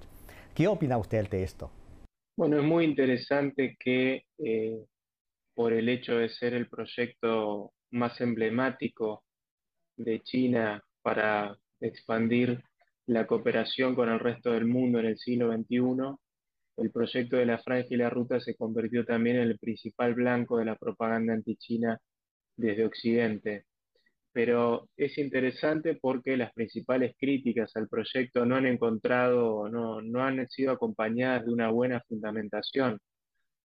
¿Qué 0.54 0.68
opina 0.68 0.98
usted 0.98 1.28
de 1.30 1.44
esto? 1.44 1.70
Bueno, 2.38 2.58
es 2.58 2.64
muy 2.64 2.86
interesante 2.86 3.78
que 3.80 4.24
eh, 4.38 4.84
por 5.56 5.74
el 5.74 5.90
hecho 5.90 6.18
de 6.18 6.30
ser 6.30 6.54
el 6.54 6.68
proyecto 6.68 7.74
más 7.92 8.20
emblemático 8.22 9.24
de 9.98 10.22
China 10.22 10.84
para 11.02 11.58
expandir 11.80 12.62
la 13.08 13.26
cooperación 13.28 13.96
con 13.96 14.10
el 14.10 14.20
resto 14.20 14.52
del 14.52 14.66
mundo 14.66 15.00
en 15.00 15.06
el 15.08 15.18
siglo 15.18 15.52
XXI, 15.54 16.18
el 16.78 16.92
proyecto 16.92 17.38
de 17.38 17.46
la 17.46 17.60
Franja 17.60 17.88
y 17.90 17.98
la 17.98 18.10
Ruta 18.10 18.40
se 18.40 18.56
convirtió 18.56 19.06
también 19.06 19.38
en 19.38 19.44
el 19.44 19.60
principal 19.60 20.14
blanco 20.14 20.58
de 20.58 20.66
la 20.66 20.76
propaganda 20.76 21.34
anti-China 21.34 21.98
desde 22.58 22.86
Occidente. 22.86 23.66
Pero 24.34 24.90
es 24.98 25.18
interesante 25.18 25.96
porque 25.96 26.36
las 26.36 26.52
principales 26.54 27.16
críticas 27.18 27.72
al 27.76 27.88
proyecto 27.88 28.46
no 28.46 28.58
han 28.58 28.66
encontrado, 28.66 29.70
no, 29.70 30.02
no 30.02 30.24
han 30.24 30.46
sido 30.50 30.74
acompañadas 30.74 31.46
de 31.46 31.54
una 31.54 31.70
buena 31.70 32.02
fundamentación. 32.02 33.00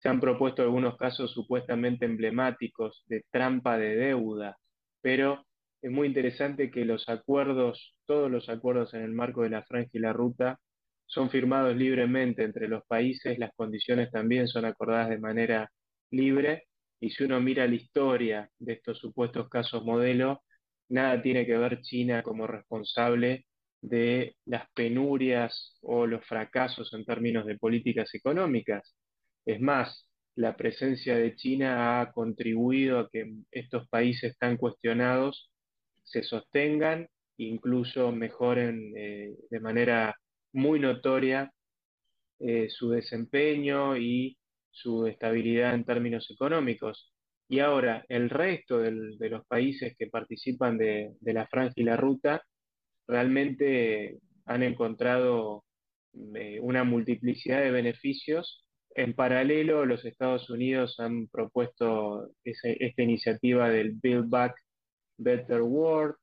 Se 0.03 0.09
han 0.09 0.19
propuesto 0.19 0.61
algunos 0.61 0.97
casos 0.97 1.31
supuestamente 1.31 2.03
emblemáticos 2.05 3.05
de 3.07 3.23
trampa 3.31 3.77
de 3.77 3.95
deuda, 3.95 4.57
pero 5.01 5.45
es 5.81 5.91
muy 5.91 6.07
interesante 6.07 6.69
que 6.69 6.83
los 6.83 7.07
acuerdos, 7.07 7.95
todos 8.05 8.29
los 8.29 8.49
acuerdos 8.49 8.93
en 8.93 9.01
el 9.03 9.13
marco 9.13 9.43
de 9.43 9.49
la 9.51 9.63
franja 9.63 9.91
y 9.93 9.99
la 9.99 10.11
ruta, 10.11 10.59
son 11.05 11.29
firmados 11.29 11.77
libremente 11.77 12.43
entre 12.43 12.67
los 12.67 12.83
países, 12.85 13.39
las 13.39 13.51
condiciones 13.55 14.11
también 14.11 14.49
son 14.49 14.65
acordadas 14.65 15.07
de 15.09 15.19
manera 15.19 15.71
libre, 16.11 16.65
y 16.99 17.11
si 17.11 17.23
uno 17.23 17.39
mira 17.39 17.65
la 17.65 17.75
historia 17.75 18.49
de 18.59 18.73
estos 18.73 18.99
supuestos 18.99 19.47
casos 19.47 19.85
modelo, 19.85 20.43
nada 20.89 21.21
tiene 21.21 21.45
que 21.45 21.57
ver 21.57 21.79
China 21.81 22.23
como 22.23 22.45
responsable 22.45 23.45
de 23.81 24.35
las 24.45 24.69
penurias 24.73 25.77
o 25.81 26.07
los 26.07 26.25
fracasos 26.25 26.93
en 26.93 27.05
términos 27.05 27.45
de 27.45 27.57
políticas 27.57 28.13
económicas. 28.15 28.93
Es 29.45 29.59
más, 29.61 30.07
la 30.35 30.55
presencia 30.57 31.17
de 31.17 31.35
China 31.35 32.01
ha 32.01 32.11
contribuido 32.11 32.99
a 32.99 33.09
que 33.09 33.33
estos 33.51 33.87
países 33.89 34.37
tan 34.37 34.57
cuestionados 34.57 35.51
se 36.03 36.23
sostengan, 36.23 37.07
incluso 37.37 38.11
mejoren 38.11 38.93
eh, 38.95 39.35
de 39.49 39.59
manera 39.59 40.15
muy 40.53 40.79
notoria 40.79 41.51
eh, 42.39 42.69
su 42.69 42.89
desempeño 42.89 43.97
y 43.97 44.37
su 44.71 45.07
estabilidad 45.07 45.73
en 45.75 45.85
términos 45.85 46.29
económicos. 46.31 47.13
Y 47.47 47.59
ahora, 47.59 48.05
el 48.09 48.29
resto 48.29 48.79
de 48.79 49.29
los 49.29 49.45
países 49.45 49.95
que 49.97 50.07
participan 50.07 50.77
de, 50.77 51.13
la 51.21 51.47
franja 51.47 51.73
y 51.75 51.83
la 51.83 51.97
ruta 51.97 52.41
realmente 53.07 54.19
han 54.45 54.63
encontrado 54.63 55.63
eh, 56.35 56.59
una 56.61 56.83
multiplicidad 56.83 57.61
de 57.61 57.71
beneficios. 57.71 58.62
En 58.95 59.13
paralelo, 59.13 59.85
los 59.85 60.05
Estados 60.05 60.49
Unidos 60.51 60.99
han 60.99 61.27
propuesto 61.27 62.29
esta 62.43 63.01
iniciativa 63.01 63.69
del 63.69 63.93
Build 63.93 64.29
Back 64.29 64.55
Better 65.17 65.63
World. 65.63 66.15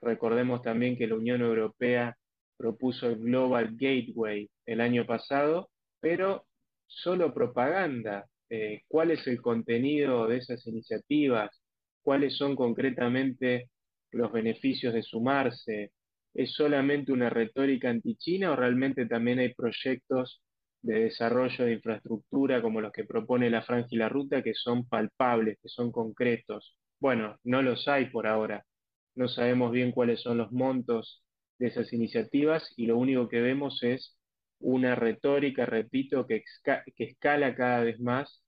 Recordemos 0.00 0.62
también 0.62 0.96
que 0.96 1.06
la 1.06 1.16
Unión 1.16 1.42
Europea 1.42 2.16
propuso 2.56 3.08
el 3.08 3.16
Global 3.16 3.76
Gateway 3.76 4.48
el 4.64 4.80
año 4.80 5.04
pasado, 5.04 5.68
pero 6.00 6.46
solo 6.86 7.34
propaganda. 7.34 8.26
Eh, 8.48 8.82
¿Cuál 8.88 9.10
es 9.10 9.26
el 9.26 9.42
contenido 9.42 10.26
de 10.26 10.38
esas 10.38 10.66
iniciativas? 10.66 11.50
¿Cuáles 12.02 12.38
son 12.38 12.56
concretamente 12.56 13.68
los 14.12 14.32
beneficios 14.32 14.94
de 14.94 15.02
sumarse? 15.02 15.92
¿Es 16.32 16.54
solamente 16.54 17.12
una 17.12 17.28
retórica 17.28 17.90
anti-China 17.90 18.52
o 18.52 18.56
realmente 18.56 19.06
también 19.06 19.40
hay 19.40 19.52
proyectos 19.54 20.42
de 20.84 21.04
desarrollo 21.04 21.64
de 21.64 21.72
infraestructura 21.72 22.60
como 22.60 22.80
los 22.82 22.92
que 22.92 23.04
propone 23.04 23.48
la 23.48 23.62
Franja 23.62 23.88
y 23.90 23.96
la 23.96 24.10
Ruta 24.10 24.42
que 24.42 24.52
son 24.54 24.86
palpables, 24.86 25.58
que 25.62 25.68
son 25.68 25.90
concretos? 25.90 26.76
Bueno, 27.00 27.38
no 27.42 27.62
los 27.62 27.88
hay 27.88 28.10
por 28.10 28.26
ahora. 28.26 28.64
No 29.14 29.28
sabemos 29.28 29.72
bien 29.72 29.92
cuáles 29.92 30.20
son 30.20 30.38
los 30.38 30.52
montos 30.52 31.24
de 31.58 31.68
esas 31.68 31.92
iniciativas 31.94 32.70
y 32.76 32.86
lo 32.86 32.98
único 32.98 33.28
que 33.28 33.40
vemos 33.40 33.82
es 33.82 34.18
una 34.60 34.94
retórica, 34.94 35.64
repito, 35.64 36.26
que, 36.26 36.42
que 36.96 37.04
escala 37.04 37.54
cada 37.54 37.82
vez 37.82 37.98
más 38.00 38.42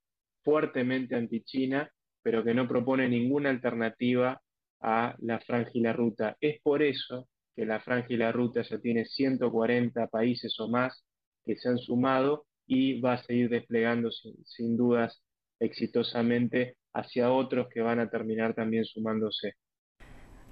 fuertemente 0.44 1.14
anti-China, 1.16 1.90
pero 2.22 2.44
que 2.44 2.52
no 2.52 2.68
propone 2.68 3.08
ninguna 3.08 3.48
alternativa 3.48 4.42
a 4.80 5.16
la 5.20 5.40
franja 5.40 5.70
y 5.72 5.80
la 5.80 5.94
ruta. 5.94 6.36
Es 6.40 6.60
por 6.60 6.82
eso 6.82 7.28
que 7.54 7.64
la 7.64 7.80
franja 7.80 8.08
y 8.10 8.18
la 8.18 8.30
ruta 8.30 8.60
ya 8.62 8.78
tiene 8.78 9.06
140 9.06 10.06
países 10.08 10.54
o 10.60 10.68
más 10.68 11.05
que 11.46 11.56
se 11.56 11.68
han 11.68 11.78
sumado 11.78 12.44
y 12.66 13.00
va 13.00 13.14
a 13.14 13.22
seguir 13.22 13.48
desplegando 13.48 14.10
sin 14.10 14.76
dudas 14.76 15.22
exitosamente 15.60 16.76
hacia 16.92 17.30
otros 17.30 17.68
que 17.72 17.80
van 17.80 18.00
a 18.00 18.10
terminar 18.10 18.54
también 18.54 18.84
sumándose. 18.84 19.52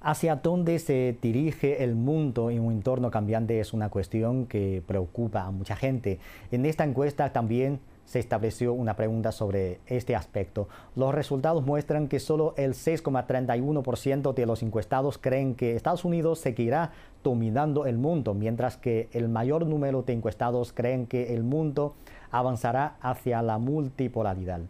¿Hacia 0.00 0.36
dónde 0.36 0.78
se 0.78 1.16
dirige 1.20 1.82
el 1.82 1.94
mundo 1.94 2.50
en 2.50 2.60
un 2.60 2.72
entorno 2.72 3.10
cambiante? 3.10 3.58
Es 3.58 3.72
una 3.72 3.88
cuestión 3.88 4.46
que 4.46 4.82
preocupa 4.86 5.42
a 5.42 5.50
mucha 5.50 5.76
gente. 5.76 6.18
En 6.52 6.66
esta 6.66 6.84
encuesta 6.84 7.32
también 7.32 7.80
se 8.04 8.18
estableció 8.18 8.72
una 8.72 8.96
pregunta 8.96 9.32
sobre 9.32 9.80
este 9.86 10.14
aspecto. 10.14 10.68
Los 10.94 11.14
resultados 11.14 11.64
muestran 11.64 12.08
que 12.08 12.20
solo 12.20 12.54
el 12.56 12.74
6,31% 12.74 14.34
de 14.34 14.46
los 14.46 14.62
encuestados 14.62 15.18
creen 15.18 15.54
que 15.54 15.76
Estados 15.76 16.04
Unidos 16.04 16.38
seguirá 16.38 16.92
dominando 17.22 17.86
el 17.86 17.98
mundo, 17.98 18.34
mientras 18.34 18.76
que 18.76 19.08
el 19.12 19.28
mayor 19.28 19.66
número 19.66 20.02
de 20.02 20.12
encuestados 20.12 20.72
creen 20.72 21.06
que 21.06 21.34
el 21.34 21.42
mundo 21.42 21.94
avanzará 22.30 22.96
hacia 23.00 23.42
la 23.42 23.58
multipolaridad. 23.58 24.60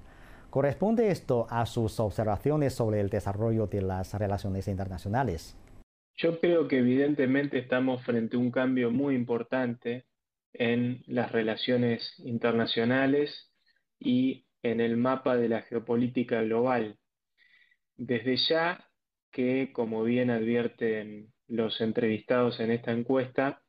¿Corresponde 0.50 1.10
esto 1.10 1.48
a 1.50 1.66
sus 1.66 1.98
observaciones 1.98 2.74
sobre 2.74 3.00
el 3.00 3.10
desarrollo 3.10 3.66
de 3.66 3.82
las 3.82 4.14
relaciones 4.14 4.68
internacionales? 4.68 5.56
Yo 6.16 6.38
creo 6.38 6.68
que 6.68 6.78
evidentemente 6.78 7.58
estamos 7.58 8.02
frente 8.02 8.36
a 8.36 8.38
un 8.38 8.52
cambio 8.52 8.92
muy 8.92 9.16
importante 9.16 10.04
en 10.54 11.02
las 11.06 11.32
relaciones 11.32 12.14
internacionales 12.20 13.52
y 13.98 14.46
en 14.62 14.80
el 14.80 14.96
mapa 14.96 15.36
de 15.36 15.48
la 15.48 15.62
geopolítica 15.62 16.42
global. 16.42 16.98
Desde 17.96 18.36
ya 18.36 18.88
que, 19.30 19.72
como 19.72 20.02
bien 20.04 20.30
advierten 20.30 21.32
los 21.48 21.80
entrevistados 21.80 22.60
en 22.60 22.70
esta 22.70 22.92
encuesta, 22.92 23.62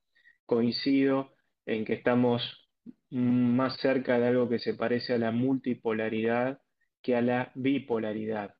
coincido 0.46 1.34
en 1.65 1.86
que 1.86 1.94
estamos 1.94 2.70
más 3.10 3.77
cerca 3.77 4.20
de 4.20 4.27
algo 4.27 4.50
que 4.50 4.60
se 4.60 4.74
parece 4.74 5.13
a 5.13 5.18
la 5.18 5.32
multipolaridad 5.32 6.60
que 7.01 7.15
a 7.15 7.22
la 7.22 7.51
bipolaridad. 7.56 8.56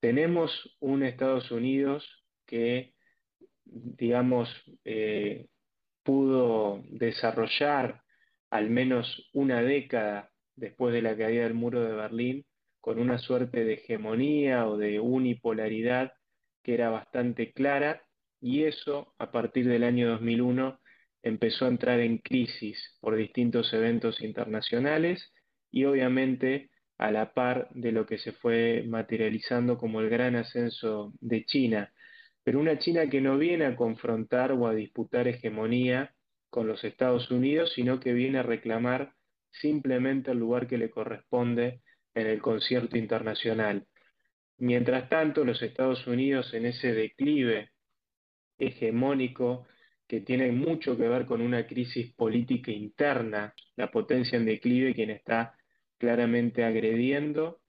Tenemos 0.00 0.76
un 0.80 1.02
Estados 1.02 1.50
Unidos 1.50 2.24
que, 2.46 2.94
digamos, 3.64 4.48
eh, 4.84 5.46
pudo 6.10 6.82
desarrollar 6.88 8.02
al 8.50 8.68
menos 8.68 9.30
una 9.32 9.62
década 9.62 10.32
después 10.56 10.92
de 10.92 11.02
la 11.02 11.16
caída 11.16 11.44
del 11.44 11.54
muro 11.54 11.84
de 11.84 11.94
Berlín 11.94 12.44
con 12.80 12.98
una 12.98 13.18
suerte 13.18 13.64
de 13.64 13.74
hegemonía 13.74 14.66
o 14.66 14.76
de 14.76 14.98
unipolaridad 14.98 16.12
que 16.64 16.74
era 16.74 16.90
bastante 16.90 17.52
clara 17.52 18.02
y 18.40 18.64
eso 18.64 19.14
a 19.18 19.30
partir 19.30 19.68
del 19.68 19.84
año 19.84 20.08
2001 20.08 20.80
empezó 21.22 21.66
a 21.66 21.68
entrar 21.68 22.00
en 22.00 22.18
crisis 22.18 22.98
por 23.00 23.14
distintos 23.14 23.72
eventos 23.72 24.20
internacionales 24.20 25.32
y 25.70 25.84
obviamente 25.84 26.70
a 26.98 27.12
la 27.12 27.34
par 27.34 27.68
de 27.70 27.92
lo 27.92 28.06
que 28.06 28.18
se 28.18 28.32
fue 28.32 28.82
materializando 28.84 29.78
como 29.78 30.00
el 30.00 30.10
gran 30.10 30.34
ascenso 30.34 31.12
de 31.20 31.44
China, 31.44 31.92
pero 32.50 32.58
una 32.58 32.80
China 32.80 33.08
que 33.08 33.20
no 33.20 33.38
viene 33.38 33.64
a 33.64 33.76
confrontar 33.76 34.50
o 34.50 34.66
a 34.66 34.74
disputar 34.74 35.28
hegemonía 35.28 36.16
con 36.48 36.66
los 36.66 36.82
Estados 36.82 37.30
Unidos, 37.30 37.74
sino 37.76 38.00
que 38.00 38.12
viene 38.12 38.38
a 38.38 38.42
reclamar 38.42 39.14
simplemente 39.52 40.32
el 40.32 40.38
lugar 40.38 40.66
que 40.66 40.76
le 40.76 40.90
corresponde 40.90 41.80
en 42.12 42.26
el 42.26 42.42
concierto 42.42 42.98
internacional. 42.98 43.86
Mientras 44.58 45.08
tanto, 45.08 45.44
los 45.44 45.62
Estados 45.62 46.04
Unidos 46.08 46.52
en 46.52 46.66
ese 46.66 46.92
declive 46.92 47.70
hegemónico 48.58 49.68
que 50.08 50.20
tiene 50.20 50.50
mucho 50.50 50.96
que 50.96 51.06
ver 51.06 51.26
con 51.26 51.42
una 51.42 51.68
crisis 51.68 52.12
política 52.14 52.72
interna, 52.72 53.54
la 53.76 53.92
potencia 53.92 54.36
en 54.36 54.46
declive 54.46 54.92
quien 54.92 55.10
está 55.10 55.56
claramente 55.98 56.64
agrediendo 56.64 57.60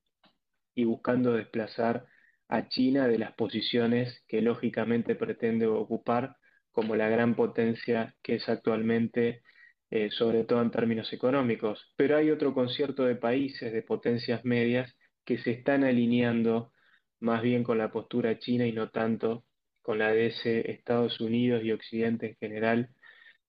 y 0.74 0.86
buscando 0.86 1.34
desplazar 1.34 2.08
a 2.52 2.68
China 2.68 3.08
de 3.08 3.18
las 3.18 3.34
posiciones 3.34 4.24
que 4.28 4.42
lógicamente 4.42 5.16
pretende 5.16 5.68
ocupar 5.68 6.36
como 6.72 6.98
la 6.98 7.08
gran 7.08 7.34
potencia 7.36 8.14
que 8.22 8.36
es 8.36 8.50
actualmente, 8.50 9.42
eh, 9.90 10.10
sobre 10.12 10.44
todo 10.44 10.62
en 10.62 10.70
términos 10.70 11.14
económicos. 11.14 11.94
Pero 11.96 12.18
hay 12.18 12.30
otro 12.30 12.54
concierto 12.54 13.06
de 13.06 13.16
países, 13.16 13.72
de 13.72 13.82
potencias 13.82 14.44
medias, 14.44 14.94
que 15.26 15.38
se 15.38 15.52
están 15.52 15.86
alineando 15.86 16.74
más 17.22 17.42
bien 17.42 17.64
con 17.64 17.78
la 17.78 17.92
postura 17.92 18.38
china 18.38 18.68
y 18.68 18.74
no 18.74 18.90
tanto 18.90 19.46
con 19.82 19.98
la 20.00 20.12
de 20.12 20.28
ese 20.28 20.72
Estados 20.72 21.22
Unidos 21.22 21.64
y 21.64 21.72
Occidente 21.72 22.28
en 22.32 22.36
general 22.36 22.90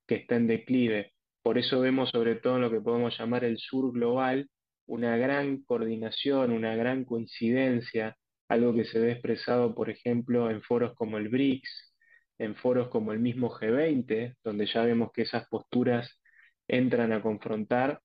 que 0.06 0.16
está 0.16 0.36
en 0.36 0.46
declive. 0.46 1.12
Por 1.42 1.58
eso 1.58 1.80
vemos 1.80 2.10
sobre 2.10 2.36
todo 2.36 2.56
en 2.56 2.62
lo 2.62 2.70
que 2.70 2.80
podemos 2.80 3.18
llamar 3.18 3.44
el 3.44 3.58
sur 3.58 3.92
global 3.92 4.48
una 4.86 5.16
gran 5.16 5.62
coordinación, 5.62 6.52
una 6.52 6.76
gran 6.76 7.04
coincidencia, 7.04 8.16
algo 8.52 8.74
que 8.74 8.84
se 8.84 8.98
ve 8.98 9.12
expresado, 9.12 9.74
por 9.74 9.88
ejemplo, 9.88 10.50
en 10.50 10.62
foros 10.62 10.94
como 10.94 11.16
el 11.16 11.30
BRICS, 11.30 11.94
en 12.38 12.54
foros 12.54 12.88
como 12.88 13.12
el 13.12 13.18
mismo 13.18 13.50
G20, 13.50 14.36
donde 14.44 14.66
ya 14.66 14.84
vemos 14.84 15.10
que 15.12 15.22
esas 15.22 15.48
posturas 15.48 16.20
entran 16.68 17.12
a 17.12 17.22
confrontar 17.22 18.00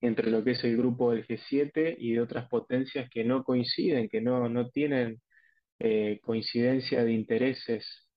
entre 0.00 0.30
lo 0.30 0.44
que 0.44 0.52
es 0.52 0.62
el 0.62 0.76
grupo 0.76 1.10
del 1.10 1.26
G7 1.26 1.96
y 1.98 2.12
de 2.12 2.20
otras 2.20 2.48
potencias 2.48 3.10
que 3.10 3.24
no 3.24 3.42
coinciden, 3.42 4.08
que 4.08 4.20
no, 4.20 4.48
no 4.48 4.70
tienen 4.70 5.20
eh, 5.80 6.20
coincidencia 6.22 7.04
de 7.04 7.12
intereses 7.12 8.08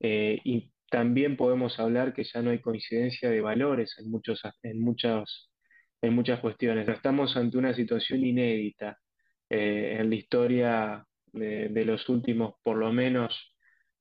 eh, 0.00 0.38
y 0.44 0.72
también 0.90 1.36
podemos 1.38 1.78
hablar 1.80 2.12
que 2.12 2.24
ya 2.24 2.42
no 2.42 2.50
hay 2.50 2.60
coincidencia 2.60 3.30
de 3.30 3.40
valores 3.40 3.94
en, 3.98 4.10
muchos, 4.10 4.42
en, 4.62 4.82
en 6.02 6.14
muchas 6.14 6.40
cuestiones. 6.40 6.88
Estamos 6.88 7.36
ante 7.36 7.56
una 7.56 7.74
situación 7.74 8.24
inédita 8.24 8.98
eh, 9.50 9.96
en 9.98 10.10
la 10.10 10.16
historia 10.16 11.06
de, 11.32 11.84
los 11.84 12.08
últimos 12.08 12.54
por 12.62 12.76
lo 12.76 12.92
menos 12.92 13.54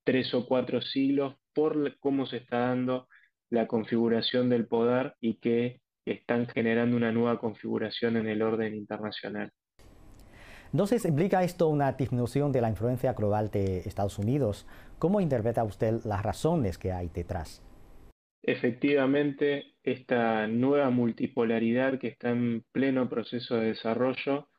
tres 0.03 0.33
o 0.33 0.47
cuatro 0.47 0.81
siglos 0.81 1.35
por 1.53 1.97
cómo 1.99 2.25
se 2.25 2.37
está 2.37 2.59
dando 2.59 3.07
la 3.49 3.67
configuración 3.67 4.49
del 4.49 4.67
poder 4.67 5.15
y 5.19 5.35
que 5.39 5.81
están 6.05 6.47
generando 6.47 6.95
una 6.95 7.11
nueva 7.11 7.39
configuración 7.39 8.17
en 8.17 8.27
el 8.27 8.41
orden 8.41 8.75
internacional. 8.75 9.51
Entonces, 10.71 11.05
¿implica 11.05 11.43
esto 11.43 11.69
una 11.69 11.93
disminución 11.93 12.51
de 12.51 12.61
la 12.61 12.69
influencia 12.69 13.13
global 13.13 13.49
de 13.49 13.79
Estados 13.79 14.19
Unidos? 14.19 14.67
¿Cómo 14.99 15.21
interpreta 15.21 15.63
usted 15.63 16.01
las 16.03 16.23
razones 16.23 16.77
que 16.77 16.91
hay 16.91 17.09
detrás? 17.09 17.63
Efectivamente, 18.43 19.75
esta 19.83 20.47
nueva 20.47 20.89
multipolaridad 20.89 21.99
que 21.99 22.07
está 22.07 22.29
en 22.29 22.63
pleno 22.71 23.09
proceso 23.09 23.55
de 23.55 23.67
desarrollo 23.67 24.49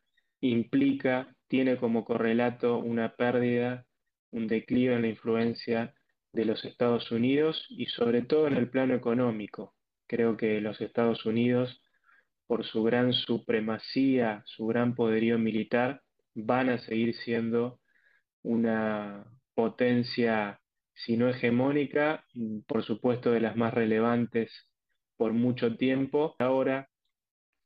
implica, 0.41 1.35
tiene 1.49 1.77
como 1.77 2.05
correlato 2.05 2.79
una 2.79 3.15
pérdida, 3.17 3.87
un 4.31 4.47
declive 4.47 4.95
en 4.95 5.03
la 5.03 5.09
influencia 5.09 5.95
de 6.33 6.45
los 6.45 6.65
Estados 6.65 7.11
Unidos 7.11 7.67
y 7.71 7.87
sobre 7.87 8.23
todo 8.23 8.47
en 8.47 8.55
el 8.55 8.71
plano 8.71 8.95
económico. 8.95 9.75
Creo 10.07 10.37
que 10.37 10.61
los 10.61 10.81
Estados 10.81 11.25
Unidos 11.27 11.83
por 12.47 12.65
su 12.65 12.83
gran 12.83 13.13
supremacía, 13.13 14.43
su 14.47 14.67
gran 14.67 14.95
poderío 14.95 15.39
militar, 15.39 16.03
van 16.35 16.71
a 16.71 16.79
seguir 16.79 17.15
siendo 17.15 17.81
una 18.43 19.27
potencia, 19.55 20.61
si 20.95 21.17
no 21.17 21.29
hegemónica, 21.29 22.25
por 22.67 22.85
supuesto 22.85 23.31
de 23.33 23.41
las 23.41 23.57
más 23.57 23.75
relevantes 23.75 24.51
por 25.17 25.35
mucho 25.35 25.77
tiempo. 25.77 26.37
Ahora, 26.39 26.89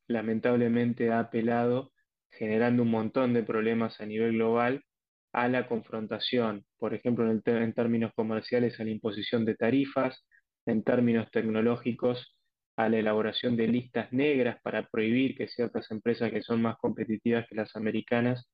lamentablemente, 0.09 1.12
ha 1.12 1.20
apelado, 1.20 1.91
generando 2.33 2.83
un 2.83 2.90
montón 2.90 3.35
de 3.35 3.42
problemas 3.42 4.01
a 4.01 4.07
nivel 4.07 4.33
global, 4.33 4.83
a 5.33 5.49
la 5.49 5.66
confrontación, 5.66 6.64
por 6.79 6.95
ejemplo, 6.95 7.31
en, 7.31 7.42
términos 7.73 8.12
comerciales, 8.14 8.79
a 8.81 8.85
la 8.85 8.90
imposición 8.90 9.45
de 9.45 9.55
tarifas, 9.55 10.27
en 10.66 10.83
términos 10.83 11.31
tecnológicos, 11.31 12.37
a 12.77 12.88
la 12.88 12.99
elaboración 12.99 13.57
de 13.57 13.68
listas 13.68 14.12
negras 14.12 14.59
para 14.62 14.87
prohibir 14.88 15.37
que 15.37 15.49
ciertas 15.49 15.90
empresas 15.90 16.31
que 16.31 16.42
son 16.42 16.62
más 16.62 16.77
competitivas 16.79 17.47
que 17.49 17.55
las 17.55 17.75
americanas 17.77 18.51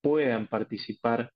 puedan 0.00 0.48
participar 0.48 1.32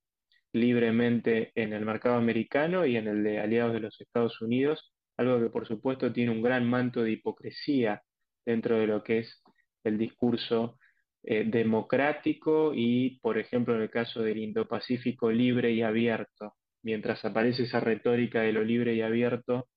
libremente 0.53 1.53
en 1.55 1.73
el 1.73 1.85
mercado 1.85 2.17
americano 2.17 2.87
y 2.87 2.97
en 2.97 3.09
el 3.09 3.23
de 3.25 3.41
aliados 3.41 3.73
de 3.73 3.81
los 3.81 4.01
Estados 4.01 4.41
Unidos, 4.41 4.95
algo 5.17 5.41
que 5.41 5.51
por 5.51 5.67
supuesto 5.67 6.13
tiene 6.13 6.31
un 6.31 6.43
gran 6.43 6.69
manto 6.69 7.03
de 7.03 7.13
hipocresía 7.13 8.03
dentro 8.45 8.79
de 8.79 8.87
lo 8.87 9.03
que 9.03 9.19
es 9.19 9.43
el 9.85 9.99
discurso 9.99 10.79
eh, 11.27 11.45
democrático 11.47 12.73
y, 12.75 13.19
por 13.21 13.39
ejemplo, 13.39 13.75
en 13.75 13.83
el 13.83 13.91
caso 13.91 14.23
del 14.23 14.39
Indo-Pacífico 14.39 15.31
libre 15.31 15.73
y 15.73 15.81
abierto. 15.83 16.55
Mientras 16.83 17.25
aparece 17.25 17.63
esa 17.63 17.81
retórica 17.81 18.43
de 18.43 18.53
lo 18.53 18.63
libre 18.63 18.95
y 18.95 19.01
abierto, 19.01 19.69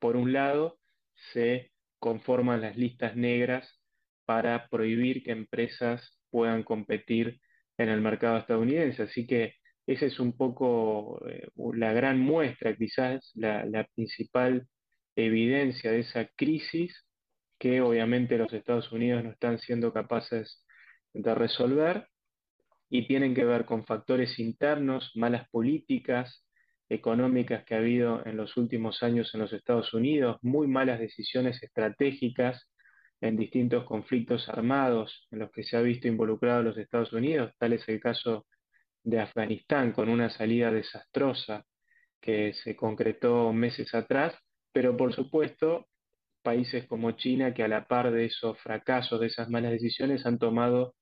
por 0.00 0.16
un 0.16 0.32
lado, 0.32 0.78
se 1.32 1.70
conforman 2.00 2.60
las 2.60 2.76
listas 2.76 3.14
negras 3.16 3.80
para 4.24 4.68
prohibir 4.68 5.22
que 5.22 5.30
empresas 5.30 6.18
puedan 6.30 6.64
competir 6.64 7.40
en 7.78 7.88
el 7.88 8.00
mercado 8.00 8.38
estadounidense. 8.38 9.04
Así 9.04 9.26
que 9.28 9.54
esa 9.86 10.06
es 10.06 10.18
un 10.18 10.36
poco 10.36 11.24
eh, 11.28 11.46
la 11.74 11.92
gran 11.92 12.18
muestra, 12.18 12.76
quizás 12.76 13.30
la, 13.34 13.64
la 13.64 13.84
principal 13.94 14.66
evidencia 15.14 15.92
de 15.92 16.00
esa 16.00 16.26
crisis 16.36 17.06
que 17.60 17.80
obviamente 17.80 18.36
los 18.38 18.52
Estados 18.52 18.90
Unidos 18.92 19.22
no 19.24 19.30
están 19.30 19.58
siendo 19.60 19.92
capaces 19.92 20.65
de 21.22 21.34
resolver 21.34 22.08
y 22.88 23.06
tienen 23.06 23.34
que 23.34 23.44
ver 23.44 23.64
con 23.64 23.84
factores 23.84 24.38
internos, 24.38 25.12
malas 25.14 25.48
políticas, 25.48 26.44
económicas 26.88 27.64
que 27.64 27.74
ha 27.74 27.78
habido 27.78 28.24
en 28.26 28.36
los 28.36 28.56
últimos 28.56 29.02
años 29.02 29.34
en 29.34 29.40
los 29.40 29.52
Estados 29.52 29.92
Unidos, 29.92 30.38
muy 30.42 30.68
malas 30.68 31.00
decisiones 31.00 31.60
estratégicas 31.62 32.68
en 33.20 33.36
distintos 33.36 33.84
conflictos 33.84 34.48
armados 34.48 35.26
en 35.30 35.40
los 35.40 35.50
que 35.50 35.64
se 35.64 35.76
ha 35.76 35.80
visto 35.80 36.06
involucrado 36.06 36.62
los 36.62 36.78
Estados 36.78 37.12
Unidos, 37.12 37.52
tal 37.58 37.72
es 37.72 37.88
el 37.88 37.98
caso 37.98 38.46
de 39.02 39.20
Afganistán, 39.20 39.92
con 39.92 40.08
una 40.08 40.30
salida 40.30 40.70
desastrosa 40.70 41.64
que 42.20 42.52
se 42.54 42.76
concretó 42.76 43.52
meses 43.52 43.94
atrás, 43.94 44.34
pero 44.72 44.96
por 44.96 45.14
supuesto 45.14 45.86
países 46.42 46.86
como 46.86 47.12
China 47.12 47.54
que 47.54 47.64
a 47.64 47.68
la 47.68 47.88
par 47.88 48.12
de 48.12 48.26
esos 48.26 48.58
fracasos, 48.60 49.20
de 49.20 49.26
esas 49.26 49.48
malas 49.48 49.72
decisiones, 49.72 50.26
han 50.26 50.38
tomado 50.38 50.94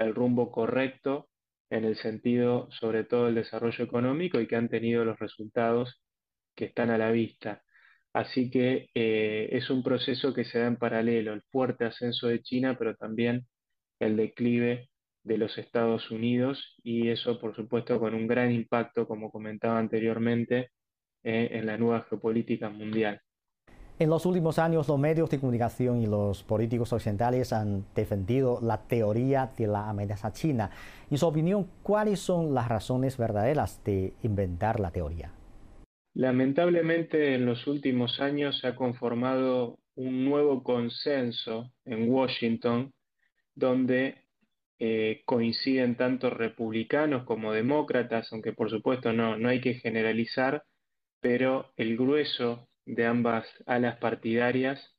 el 0.00 0.14
rumbo 0.14 0.50
correcto 0.50 1.28
en 1.70 1.84
el 1.84 1.96
sentido 1.96 2.68
sobre 2.72 3.04
todo 3.04 3.26
del 3.26 3.36
desarrollo 3.36 3.84
económico 3.84 4.40
y 4.40 4.46
que 4.46 4.56
han 4.56 4.68
tenido 4.68 5.04
los 5.04 5.18
resultados 5.18 6.02
que 6.56 6.66
están 6.66 6.90
a 6.90 6.98
la 6.98 7.10
vista. 7.12 7.62
Así 8.12 8.50
que 8.50 8.90
eh, 8.94 9.48
es 9.52 9.70
un 9.70 9.82
proceso 9.82 10.34
que 10.34 10.44
se 10.44 10.58
da 10.58 10.66
en 10.66 10.76
paralelo, 10.76 11.32
el 11.32 11.42
fuerte 11.52 11.84
ascenso 11.84 12.26
de 12.28 12.42
China, 12.42 12.76
pero 12.78 12.96
también 12.96 13.46
el 14.00 14.16
declive 14.16 14.90
de 15.22 15.38
los 15.38 15.58
Estados 15.58 16.10
Unidos 16.10 16.76
y 16.82 17.08
eso, 17.10 17.40
por 17.40 17.54
supuesto, 17.54 18.00
con 18.00 18.14
un 18.14 18.26
gran 18.26 18.52
impacto, 18.52 19.06
como 19.06 19.30
comentaba 19.30 19.78
anteriormente, 19.78 20.70
eh, 21.24 21.50
en 21.52 21.66
la 21.66 21.78
nueva 21.78 22.06
geopolítica 22.08 22.70
mundial. 22.70 23.20
En 24.00 24.08
los 24.08 24.24
últimos 24.24 24.58
años, 24.58 24.88
los 24.88 24.98
medios 24.98 25.28
de 25.28 25.38
comunicación 25.38 26.00
y 26.00 26.06
los 26.06 26.42
políticos 26.42 26.90
occidentales 26.90 27.52
han 27.52 27.84
defendido 27.94 28.58
la 28.62 28.78
teoría 28.78 29.52
de 29.58 29.66
la 29.66 29.90
amenaza 29.90 30.32
china. 30.32 30.70
En 31.10 31.18
su 31.18 31.26
opinión, 31.26 31.68
¿cuáles 31.82 32.18
son 32.18 32.54
las 32.54 32.66
razones 32.66 33.18
verdaderas 33.18 33.84
de 33.84 34.14
inventar 34.22 34.80
la 34.80 34.90
teoría? 34.90 35.34
Lamentablemente, 36.14 37.34
en 37.34 37.44
los 37.44 37.66
últimos 37.66 38.20
años 38.20 38.60
se 38.60 38.68
ha 38.68 38.74
conformado 38.74 39.78
un 39.96 40.24
nuevo 40.24 40.62
consenso 40.62 41.70
en 41.84 42.10
Washington 42.10 42.94
donde 43.54 44.24
eh, 44.78 45.20
coinciden 45.26 45.96
tanto 45.96 46.30
republicanos 46.30 47.24
como 47.24 47.52
demócratas, 47.52 48.32
aunque 48.32 48.54
por 48.54 48.70
supuesto 48.70 49.12
no, 49.12 49.36
no 49.36 49.50
hay 49.50 49.60
que 49.60 49.74
generalizar, 49.74 50.64
pero 51.20 51.74
el 51.76 51.98
grueso 51.98 52.69
de 52.94 53.06
ambas 53.06 53.46
alas 53.66 53.98
partidarias 53.98 54.96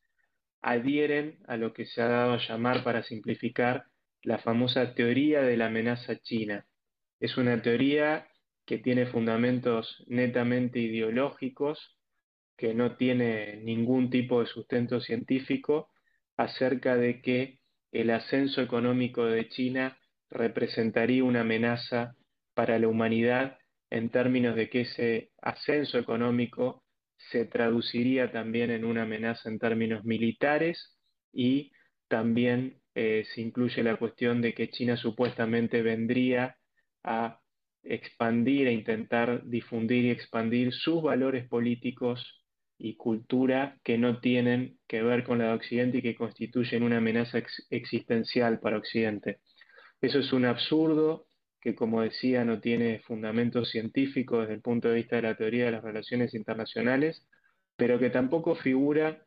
adhieren 0.62 1.40
a 1.48 1.58
lo 1.58 1.74
que 1.74 1.86
se 1.86 2.02
ha 2.02 2.08
dado 2.08 2.34
a 2.34 2.38
llamar, 2.48 2.84
para 2.84 3.04
simplificar, 3.04 3.86
la 4.24 4.38
famosa 4.38 4.94
teoría 4.94 5.42
de 5.42 5.58
la 5.58 5.68
amenaza 5.68 6.20
china. 6.20 6.68
Es 7.20 7.38
una 7.38 7.62
teoría 7.62 8.28
que 8.66 8.78
tiene 8.78 9.08
fundamentos 9.08 10.04
netamente 10.08 10.80
ideológicos, 10.80 11.98
que 12.56 12.76
no 12.76 12.96
tiene 12.96 13.58
ningún 13.64 14.12
tipo 14.12 14.40
de 14.40 14.46
sustento 14.46 15.02
científico, 15.02 15.90
acerca 16.38 16.96
de 16.96 17.22
que 17.22 17.60
el 17.92 18.12
ascenso 18.12 18.62
económico 18.62 19.26
de 19.26 19.50
China 19.50 19.98
representaría 20.30 21.24
una 21.24 21.42
amenaza 21.42 22.16
para 22.54 22.80
la 22.80 22.88
humanidad 22.88 23.58
en 23.90 24.10
términos 24.10 24.56
de 24.56 24.70
que 24.70 24.82
ese 24.82 25.32
ascenso 25.42 25.98
económico 25.98 26.81
se 27.30 27.46
traduciría 27.46 28.32
también 28.32 28.72
en 28.72 28.86
una 28.86 29.04
amenaza 29.04 29.50
en 29.50 29.60
términos 29.60 30.04
militares 30.04 30.98
y 31.32 31.72
también 32.08 32.82
eh, 32.96 33.26
se 33.34 33.42
incluye 33.42 33.84
la 33.84 33.96
cuestión 33.96 34.42
de 34.42 34.54
que 34.54 34.70
China 34.70 34.98
supuestamente 34.98 35.82
vendría 35.82 36.58
a 37.04 37.40
expandir 37.84 38.68
e 38.68 38.74
intentar 38.74 39.44
difundir 39.46 40.06
y 40.06 40.12
expandir 40.12 40.74
sus 40.74 41.02
valores 41.02 41.48
políticos 41.48 42.44
y 42.78 42.96
cultura 42.96 43.78
que 43.84 43.98
no 43.98 44.20
tienen 44.20 44.80
que 44.88 45.04
ver 45.04 45.24
con 45.24 45.40
la 45.40 45.46
de 45.46 45.54
Occidente 45.54 46.00
y 46.00 46.02
que 46.02 46.16
constituyen 46.16 46.84
una 46.84 46.98
amenaza 46.98 47.42
existencial 47.70 48.60
para 48.60 48.78
Occidente. 48.78 49.40
Eso 50.02 50.20
es 50.20 50.34
un 50.34 50.46
absurdo 50.46 51.28
que, 51.62 51.76
como 51.76 52.02
decía, 52.02 52.44
no 52.44 52.60
tiene 52.60 53.00
fundamento 53.02 53.64
científico 53.66 54.42
desde 54.42 54.56
el 54.56 54.62
punto 54.62 54.90
de 54.90 54.96
vista 54.96 55.16
de 55.18 55.22
la 55.22 55.38
teoría 55.38 55.66
de 55.66 55.72
las 55.72 55.84
relaciones 55.84 56.34
internacionales, 56.34 57.28
pero 57.76 58.00
que 58.00 58.10
tampoco 58.10 58.56
figura 58.56 59.26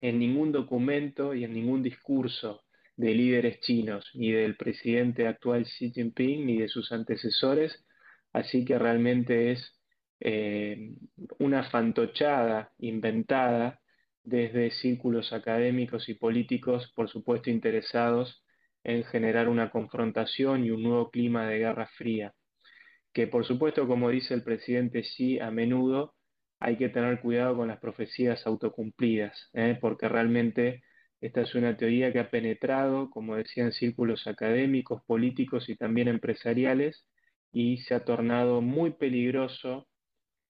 en 0.00 0.18
ningún 0.18 0.52
documento 0.52 1.34
y 1.34 1.44
en 1.44 1.54
ningún 1.54 1.82
discurso 1.82 2.64
de 2.96 3.14
líderes 3.14 3.60
chinos, 3.60 4.10
ni 4.14 4.32
del 4.32 4.56
presidente 4.56 5.26
actual 5.26 5.64
Xi 5.64 5.92
Jinping, 5.92 6.44
ni 6.44 6.58
de 6.58 6.68
sus 6.68 6.92
antecesores, 6.92 7.84
así 8.32 8.64
que 8.64 8.78
realmente 8.78 9.52
es 9.52 9.80
eh, 10.20 10.92
una 11.38 11.64
fantochada 11.70 12.72
inventada 12.78 13.80
desde 14.22 14.70
círculos 14.70 15.32
académicos 15.32 16.08
y 16.08 16.14
políticos, 16.14 16.92
por 16.94 17.08
supuesto 17.08 17.48
interesados 17.48 18.44
en 18.84 19.04
generar 19.04 19.48
una 19.48 19.70
confrontación 19.70 20.64
y 20.64 20.70
un 20.70 20.82
nuevo 20.82 21.10
clima 21.10 21.46
de 21.46 21.58
guerra 21.58 21.86
fría, 21.96 22.34
que 23.12 23.26
por 23.26 23.44
supuesto, 23.44 23.86
como 23.86 24.10
dice 24.10 24.34
el 24.34 24.42
presidente 24.42 25.02
Xi, 25.02 25.40
a 25.40 25.50
menudo 25.50 26.14
hay 26.60 26.76
que 26.76 26.88
tener 26.90 27.20
cuidado 27.20 27.56
con 27.56 27.68
las 27.68 27.78
profecías 27.78 28.46
autocumplidas, 28.46 29.50
¿eh? 29.54 29.78
porque 29.80 30.08
realmente 30.08 30.82
esta 31.20 31.42
es 31.42 31.54
una 31.54 31.76
teoría 31.76 32.12
que 32.12 32.20
ha 32.20 32.30
penetrado, 32.30 33.10
como 33.10 33.36
decían, 33.36 33.72
círculos 33.72 34.26
académicos, 34.26 35.02
políticos 35.04 35.68
y 35.68 35.76
también 35.76 36.08
empresariales, 36.08 37.06
y 37.52 37.78
se 37.78 37.94
ha 37.94 38.04
tornado 38.04 38.60
muy 38.62 38.92
peligroso 38.92 39.88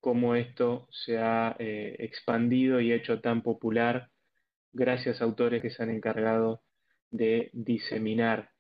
cómo 0.01 0.35
esto 0.35 0.89
se 0.91 1.19
ha 1.19 1.57
eh, 1.59 1.97
expandido 2.01 2.81
y 2.81 2.93
hecho 2.93 3.21
tan 3.21 3.43
popular 3.43 4.11
gracias 4.73 5.21
a 5.21 5.25
autores 5.25 5.63
que 5.63 5.71
se 5.71 5.83
han 5.83 5.91
encargado 5.91 6.63
de 7.11 7.51
diseminar 7.53 8.51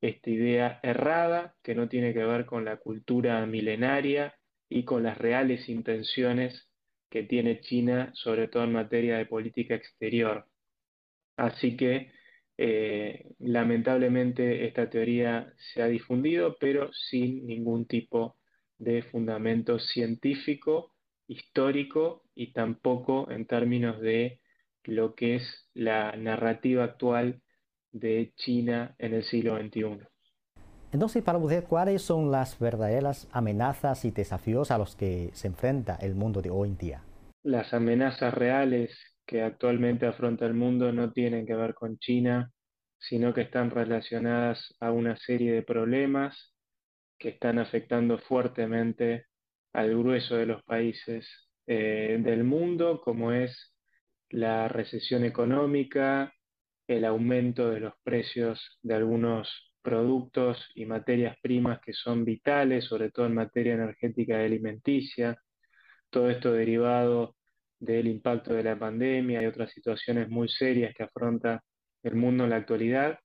esta 0.00 0.30
idea 0.30 0.80
errada 0.82 1.54
que 1.62 1.74
no 1.74 1.88
tiene 1.88 2.12
que 2.12 2.24
ver 2.24 2.44
con 2.44 2.64
la 2.64 2.76
cultura 2.78 3.44
milenaria 3.46 4.34
y 4.68 4.84
con 4.84 5.02
las 5.04 5.16
reales 5.18 5.68
intenciones 5.68 6.68
que 7.08 7.22
tiene 7.22 7.60
China, 7.60 8.10
sobre 8.14 8.48
todo 8.48 8.64
en 8.64 8.72
materia 8.72 9.18
de 9.18 9.26
política 9.26 9.74
exterior. 9.74 10.46
Así 11.36 11.76
que 11.76 12.10
eh, 12.58 13.26
lamentablemente 13.38 14.66
esta 14.66 14.90
teoría 14.90 15.52
se 15.72 15.82
ha 15.82 15.86
difundido, 15.86 16.56
pero 16.58 16.90
sin 16.92 17.46
ningún 17.46 17.86
tipo 17.86 18.36
de 18.78 19.02
fundamento 19.02 19.78
científico, 19.78 20.94
histórico 21.28 22.24
y 22.34 22.52
tampoco 22.52 23.30
en 23.30 23.46
términos 23.46 24.00
de 24.00 24.40
lo 24.84 25.14
que 25.14 25.36
es 25.36 25.70
la 25.74 26.16
narrativa 26.16 26.84
actual 26.84 27.40
de 27.92 28.32
China 28.36 28.94
en 28.98 29.14
el 29.14 29.24
siglo 29.24 29.56
XXI. 29.58 30.00
Entonces, 30.92 31.22
para 31.22 31.38
usted, 31.38 31.64
¿cuáles 31.64 32.02
son 32.02 32.30
las 32.30 32.58
verdaderas 32.58 33.28
amenazas 33.32 34.04
y 34.04 34.10
desafíos 34.10 34.70
a 34.70 34.78
los 34.78 34.94
que 34.94 35.30
se 35.32 35.48
enfrenta 35.48 35.96
el 35.96 36.14
mundo 36.14 36.42
de 36.42 36.50
hoy 36.50 36.68
en 36.68 36.76
día? 36.76 37.02
Las 37.42 37.72
amenazas 37.72 38.34
reales 38.34 38.94
que 39.26 39.42
actualmente 39.42 40.06
afronta 40.06 40.44
el 40.44 40.54
mundo 40.54 40.92
no 40.92 41.10
tienen 41.10 41.46
que 41.46 41.54
ver 41.54 41.74
con 41.74 41.98
China, 41.98 42.50
sino 42.98 43.32
que 43.32 43.42
están 43.42 43.70
relacionadas 43.70 44.74
a 44.80 44.92
una 44.92 45.16
serie 45.16 45.52
de 45.52 45.62
problemas 45.62 46.54
que 47.18 47.30
están 47.30 47.58
afectando 47.58 48.18
fuertemente 48.18 49.26
al 49.72 49.96
grueso 49.96 50.36
de 50.36 50.46
los 50.46 50.62
países 50.64 51.26
eh, 51.66 52.18
del 52.20 52.44
mundo, 52.44 53.00
como 53.02 53.32
es 53.32 53.74
la 54.28 54.68
recesión 54.68 55.24
económica, 55.24 56.32
el 56.86 57.04
aumento 57.04 57.70
de 57.70 57.80
los 57.80 57.94
precios 58.02 58.78
de 58.82 58.94
algunos 58.94 59.72
productos 59.82 60.70
y 60.74 60.86
materias 60.86 61.36
primas 61.42 61.80
que 61.80 61.92
son 61.92 62.24
vitales, 62.24 62.84
sobre 62.84 63.10
todo 63.10 63.26
en 63.26 63.34
materia 63.34 63.74
energética 63.74 64.40
y 64.40 64.46
alimenticia, 64.46 65.36
todo 66.10 66.30
esto 66.30 66.52
derivado 66.52 67.36
del 67.80 68.06
impacto 68.06 68.54
de 68.54 68.62
la 68.62 68.78
pandemia 68.78 69.42
y 69.42 69.46
otras 69.46 69.72
situaciones 69.72 70.28
muy 70.28 70.48
serias 70.48 70.94
que 70.94 71.02
afronta 71.02 71.64
el 72.04 72.14
mundo 72.14 72.44
en 72.44 72.50
la 72.50 72.56
actualidad, 72.56 73.18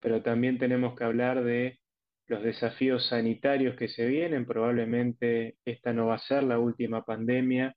pero 0.00 0.22
también 0.22 0.58
tenemos 0.58 0.96
que 0.96 1.04
hablar 1.04 1.44
de 1.44 1.78
los 2.26 2.42
desafíos 2.42 3.08
sanitarios 3.08 3.76
que 3.76 3.88
se 3.88 4.06
vienen. 4.06 4.46
Probablemente 4.46 5.56
esta 5.64 5.92
no 5.92 6.06
va 6.06 6.16
a 6.16 6.18
ser 6.18 6.44
la 6.44 6.58
última 6.58 7.04
pandemia. 7.04 7.74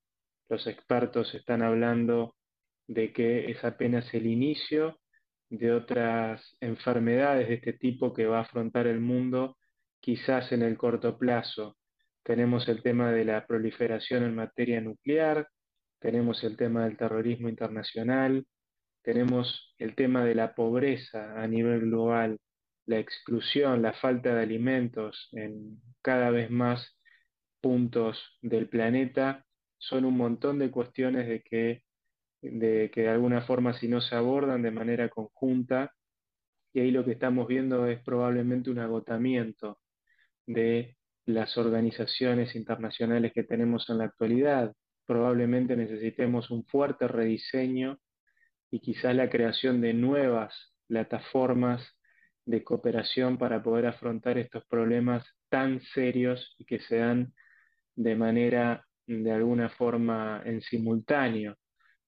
Los 0.49 0.67
expertos 0.67 1.33
están 1.33 1.61
hablando 1.63 2.35
de 2.87 3.13
que 3.13 3.49
es 3.51 3.63
apenas 3.63 4.13
el 4.13 4.27
inicio 4.27 5.00
de 5.51 5.73
otras 5.73 6.55
enfermedades 6.61 7.49
de 7.49 7.55
este 7.55 7.73
tipo 7.73 8.13
que 8.13 8.25
va 8.25 8.39
a 8.39 8.41
afrontar 8.43 8.87
el 8.87 9.01
mundo, 9.01 9.57
quizás 9.99 10.51
en 10.53 10.61
el 10.61 10.77
corto 10.77 11.17
plazo. 11.17 11.77
Tenemos 12.23 12.69
el 12.69 12.81
tema 12.81 13.11
de 13.11 13.25
la 13.25 13.45
proliferación 13.45 14.23
en 14.23 14.33
materia 14.33 14.79
nuclear, 14.79 15.49
tenemos 15.99 16.43
el 16.45 16.55
tema 16.55 16.85
del 16.85 16.95
terrorismo 16.95 17.49
internacional, 17.49 18.45
tenemos 19.01 19.75
el 19.77 19.93
tema 19.93 20.23
de 20.23 20.35
la 20.35 20.55
pobreza 20.55 21.41
a 21.41 21.47
nivel 21.47 21.81
global, 21.81 22.39
la 22.85 22.99
exclusión, 22.99 23.81
la 23.81 23.93
falta 23.93 24.33
de 24.33 24.43
alimentos 24.43 25.27
en 25.33 25.81
cada 26.01 26.31
vez 26.31 26.49
más 26.49 26.97
puntos 27.59 28.37
del 28.41 28.69
planeta, 28.69 29.45
son 29.77 30.05
un 30.05 30.15
montón 30.15 30.59
de 30.59 30.71
cuestiones 30.71 31.27
de 31.27 31.41
que 31.41 31.83
de 32.41 32.89
que 32.93 33.01
de 33.01 33.09
alguna 33.09 33.41
forma 33.41 33.73
si 33.73 33.87
no 33.87 34.01
se 34.01 34.15
abordan 34.15 34.61
de 34.61 34.71
manera 34.71 35.09
conjunta, 35.09 35.93
y 36.73 36.79
ahí 36.79 36.91
lo 36.91 37.03
que 37.05 37.11
estamos 37.11 37.47
viendo 37.47 37.85
es 37.87 38.01
probablemente 38.03 38.69
un 38.69 38.79
agotamiento 38.79 39.79
de 40.45 40.97
las 41.25 41.57
organizaciones 41.57 42.55
internacionales 42.55 43.31
que 43.33 43.43
tenemos 43.43 43.89
en 43.89 43.99
la 43.99 44.05
actualidad. 44.05 44.73
Probablemente 45.05 45.75
necesitemos 45.75 46.49
un 46.51 46.65
fuerte 46.65 47.07
rediseño 47.07 47.99
y 48.71 48.79
quizás 48.79 49.15
la 49.15 49.29
creación 49.29 49.81
de 49.81 49.93
nuevas 49.93 50.73
plataformas 50.87 51.81
de 52.45 52.63
cooperación 52.63 53.37
para 53.37 53.61
poder 53.61 53.85
afrontar 53.85 54.37
estos 54.37 54.65
problemas 54.65 55.25
tan 55.49 55.81
serios 55.81 56.55
y 56.57 56.65
que 56.65 56.79
se 56.79 56.97
dan 56.97 57.33
de 57.95 58.15
manera, 58.15 58.85
de 59.05 59.31
alguna 59.31 59.69
forma, 59.69 60.41
en 60.45 60.61
simultáneo. 60.61 61.57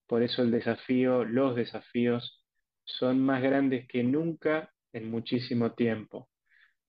Por 0.07 0.23
eso 0.23 0.41
el 0.43 0.51
desafío, 0.51 1.23
los 1.25 1.55
desafíos 1.55 2.43
son 2.85 3.19
más 3.21 3.41
grandes 3.41 3.87
que 3.87 4.03
nunca 4.03 4.71
en 4.93 5.09
muchísimo 5.09 5.73
tiempo. 5.73 6.29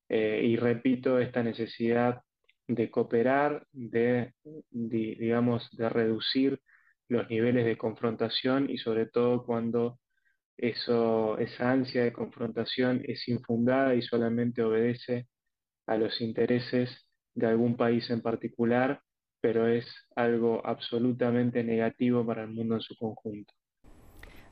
Eh, 0.09 0.43
y 0.45 0.57
repito, 0.57 1.19
esta 1.19 1.43
necesidad 1.43 2.23
de 2.67 2.91
cooperar, 2.91 3.67
de, 3.73 4.35
digamos, 4.71 5.69
de 5.77 5.89
reducir 5.89 6.61
los 7.09 7.29
niveles 7.31 7.65
de 7.67 7.77
confrontación 7.77 8.71
y 8.71 8.79
sobre 8.79 9.07
todo 9.07 9.45
cuando 9.45 9.99
eso, 10.57 11.39
esa 11.39 11.73
ansia 11.73 12.05
de 12.05 12.13
confrontación 12.13 13.03
es 13.05 13.29
infundada 13.29 13.95
y 13.95 14.03
solamente 14.03 14.63
obedece 14.63 15.29
a 15.87 15.97
los 15.97 16.21
intereses 16.21 17.09
de 17.35 17.47
algún 17.47 17.77
país 17.77 18.09
en 18.11 18.23
particular 18.23 19.03
pero 19.45 19.69
es 19.69 19.85
algo 20.17 20.63
absolutamente 20.65 21.63
negativo 21.63 22.25
para 22.25 22.45
el 22.45 22.49
mundo 22.49 22.77
en 22.77 22.81
su 22.81 22.97
conjunto. 22.97 23.53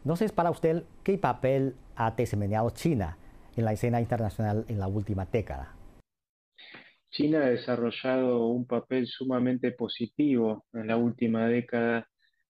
Entonces, 0.04 0.32
para 0.32 0.50
usted, 0.50 0.84
¿qué 1.02 1.16
papel 1.16 1.76
ha 1.96 2.10
desempeñado 2.10 2.68
China 2.68 3.16
en 3.56 3.64
la 3.64 3.72
escena 3.72 4.02
internacional 4.02 4.66
en 4.68 4.78
la 4.78 4.88
última 4.88 5.24
década? 5.24 5.74
China 7.08 7.38
ha 7.38 7.48
desarrollado 7.48 8.48
un 8.48 8.66
papel 8.66 9.06
sumamente 9.06 9.72
positivo 9.72 10.66
en 10.74 10.88
la 10.88 10.98
última 10.98 11.46
década 11.46 12.06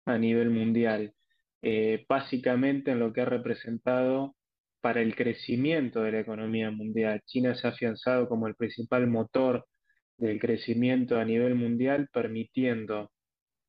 a 0.05 0.16
nivel 0.16 0.51
mundial, 0.51 1.14
eh, 1.62 2.07
básicamente 2.09 2.92
en 2.92 3.01
lo 3.01 3.12
que 3.12 3.22
ha 3.22 3.24
representado 3.24 4.37
para 4.81 5.01
el 5.01 5.16
crecimiento 5.16 6.05
de 6.05 6.12
la 6.12 6.20
economía 6.20 6.70
mundial. 6.70 7.20
China 7.27 7.57
se 7.57 7.66
ha 7.66 7.70
afianzado 7.70 8.29
como 8.29 8.46
el 8.46 8.55
principal 8.55 9.09
motor 9.09 9.66
del 10.18 10.40
crecimiento 10.40 11.18
a 11.18 11.24
nivel 11.24 11.54
mundial, 11.54 12.09
permitiendo 12.12 13.11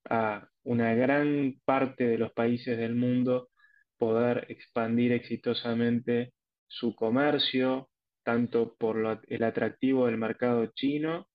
a 0.09 0.47
una 0.63 0.93
gran 0.95 1.55
parte 1.65 2.07
de 2.07 2.17
los 2.17 2.31
países 2.33 2.77
del 2.77 2.95
mundo 2.95 3.49
poder 3.97 4.45
expandir 4.49 5.11
exitosamente 5.11 6.33
su 6.67 6.95
comercio, 6.95 7.89
tanto 8.23 8.75
por 8.77 9.21
el 9.27 9.43
atractivo 9.43 10.05
del 10.05 10.17
mercado 10.17 10.67
chino 10.75 11.27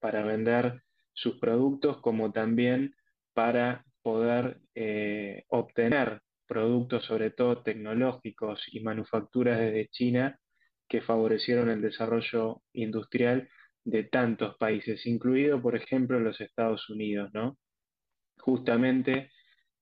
para 0.00 0.24
vender 0.24 0.82
sus 1.12 1.38
productos 1.38 2.00
como 2.00 2.32
también 2.32 2.94
para 3.34 3.84
poder 4.02 4.60
eh, 4.74 5.44
obtener 5.48 6.20
productos, 6.46 7.04
sobre 7.04 7.30
todo 7.30 7.62
tecnológicos 7.62 8.62
y 8.72 8.80
manufacturas 8.80 9.58
desde 9.58 9.88
China, 9.88 10.38
que 10.88 11.00
favorecieron 11.00 11.70
el 11.70 11.80
desarrollo 11.80 12.62
industrial 12.72 13.48
de 13.84 14.04
tantos 14.04 14.56
países, 14.56 15.06
incluido, 15.06 15.60
por 15.60 15.76
ejemplo, 15.76 16.20
los 16.20 16.40
Estados 16.40 16.88
Unidos, 16.90 17.30
¿no? 17.34 17.58
Justamente 18.38 19.30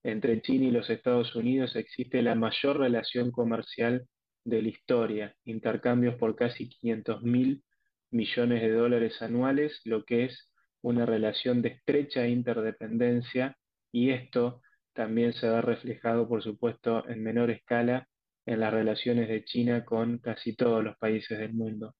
entre 0.03 0.41
China 0.43 0.67
y 0.67 0.71
los 0.71 0.91
Estados 0.91 1.35
Unidos 1.37 1.77
existe 1.77 2.23
la 2.23 2.35
mayor 2.35 2.79
relación 2.79 3.31
comercial 3.31 4.07
de 4.45 4.63
la 4.63 4.69
historia, 4.69 5.37
intercambios 5.45 6.17
por 6.17 6.37
casi 6.37 6.69
500 6.69 7.23
mil 7.23 7.63
millones 8.11 8.63
de 8.63 8.73
dólares 8.73 9.21
anuales, 9.23 9.81
lo 9.85 10.05
que 10.05 10.25
es 10.25 10.51
una 10.83 11.07
relación 11.07 11.63
de 11.63 11.71
estrecha 11.71 12.27
interdependencia 12.27 13.57
y 13.93 14.11
esto 14.11 14.63
también 14.95 15.33
se 15.35 15.49
ve 15.49 15.61
reflejado, 15.61 16.29
por 16.29 16.43
supuesto, 16.43 17.09
en 17.09 17.23
menor 17.23 17.51
escala 17.51 18.09
en 18.47 18.61
las 18.61 18.73
relaciones 18.73 19.29
de 19.29 19.45
China 19.45 19.85
con 19.85 20.19
casi 20.19 20.57
todos 20.57 20.83
los 20.83 20.97
países 20.97 21.39
del 21.39 21.53
mundo. 21.53 21.95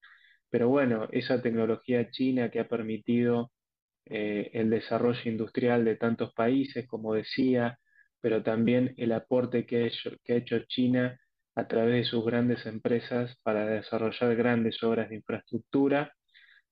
Pero 0.51 0.69
bueno, 0.69 1.07
esa 1.11 1.41
tecnología 1.41 2.11
china 2.11 2.51
que 2.51 2.59
ha 2.59 2.67
permitido 2.67 3.51
eh, 4.05 4.51
el 4.53 4.69
desarrollo 4.69 5.21
industrial 5.25 5.85
de 5.85 5.95
tantos 5.95 6.33
países, 6.33 6.87
como 6.87 7.13
decía, 7.15 7.79
pero 8.21 8.43
también 8.43 8.93
el 8.97 9.13
aporte 9.13 9.65
que 9.65 9.91
ha 10.29 10.33
hecho 10.35 10.59
China 10.67 11.19
a 11.55 11.67
través 11.67 11.93
de 11.95 12.03
sus 12.05 12.25
grandes 12.25 12.65
empresas 12.65 13.35
para 13.43 13.65
desarrollar 13.65 14.35
grandes 14.35 14.81
obras 14.83 15.09
de 15.09 15.15
infraestructura 15.17 16.13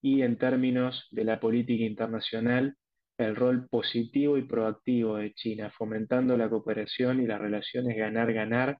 y 0.02 0.22
en 0.22 0.38
términos 0.38 1.08
de 1.12 1.26
la 1.26 1.40
política 1.40 1.84
internacional, 1.84 2.76
el 3.18 3.36
rol 3.36 3.68
positivo 3.70 4.38
y 4.38 4.44
proactivo 4.44 5.18
de 5.18 5.34
China, 5.34 5.72
fomentando 5.78 6.38
la 6.38 6.50
cooperación 6.50 7.22
y 7.22 7.28
las 7.28 7.42
relaciones 7.42 7.98
ganar-ganar 7.98 8.78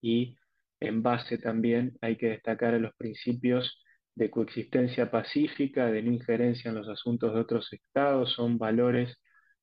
y 0.00 0.36
en 0.80 1.02
base 1.02 1.38
también 1.38 1.96
hay 2.00 2.16
que 2.16 2.30
destacar 2.30 2.74
los 2.74 2.94
principios 2.96 3.83
de 4.14 4.30
coexistencia 4.30 5.10
pacífica, 5.10 5.86
de 5.86 6.02
no 6.02 6.12
injerencia 6.12 6.68
en 6.70 6.76
los 6.76 6.88
asuntos 6.88 7.34
de 7.34 7.40
otros 7.40 7.72
estados, 7.72 8.32
son 8.32 8.58
valores 8.58 9.18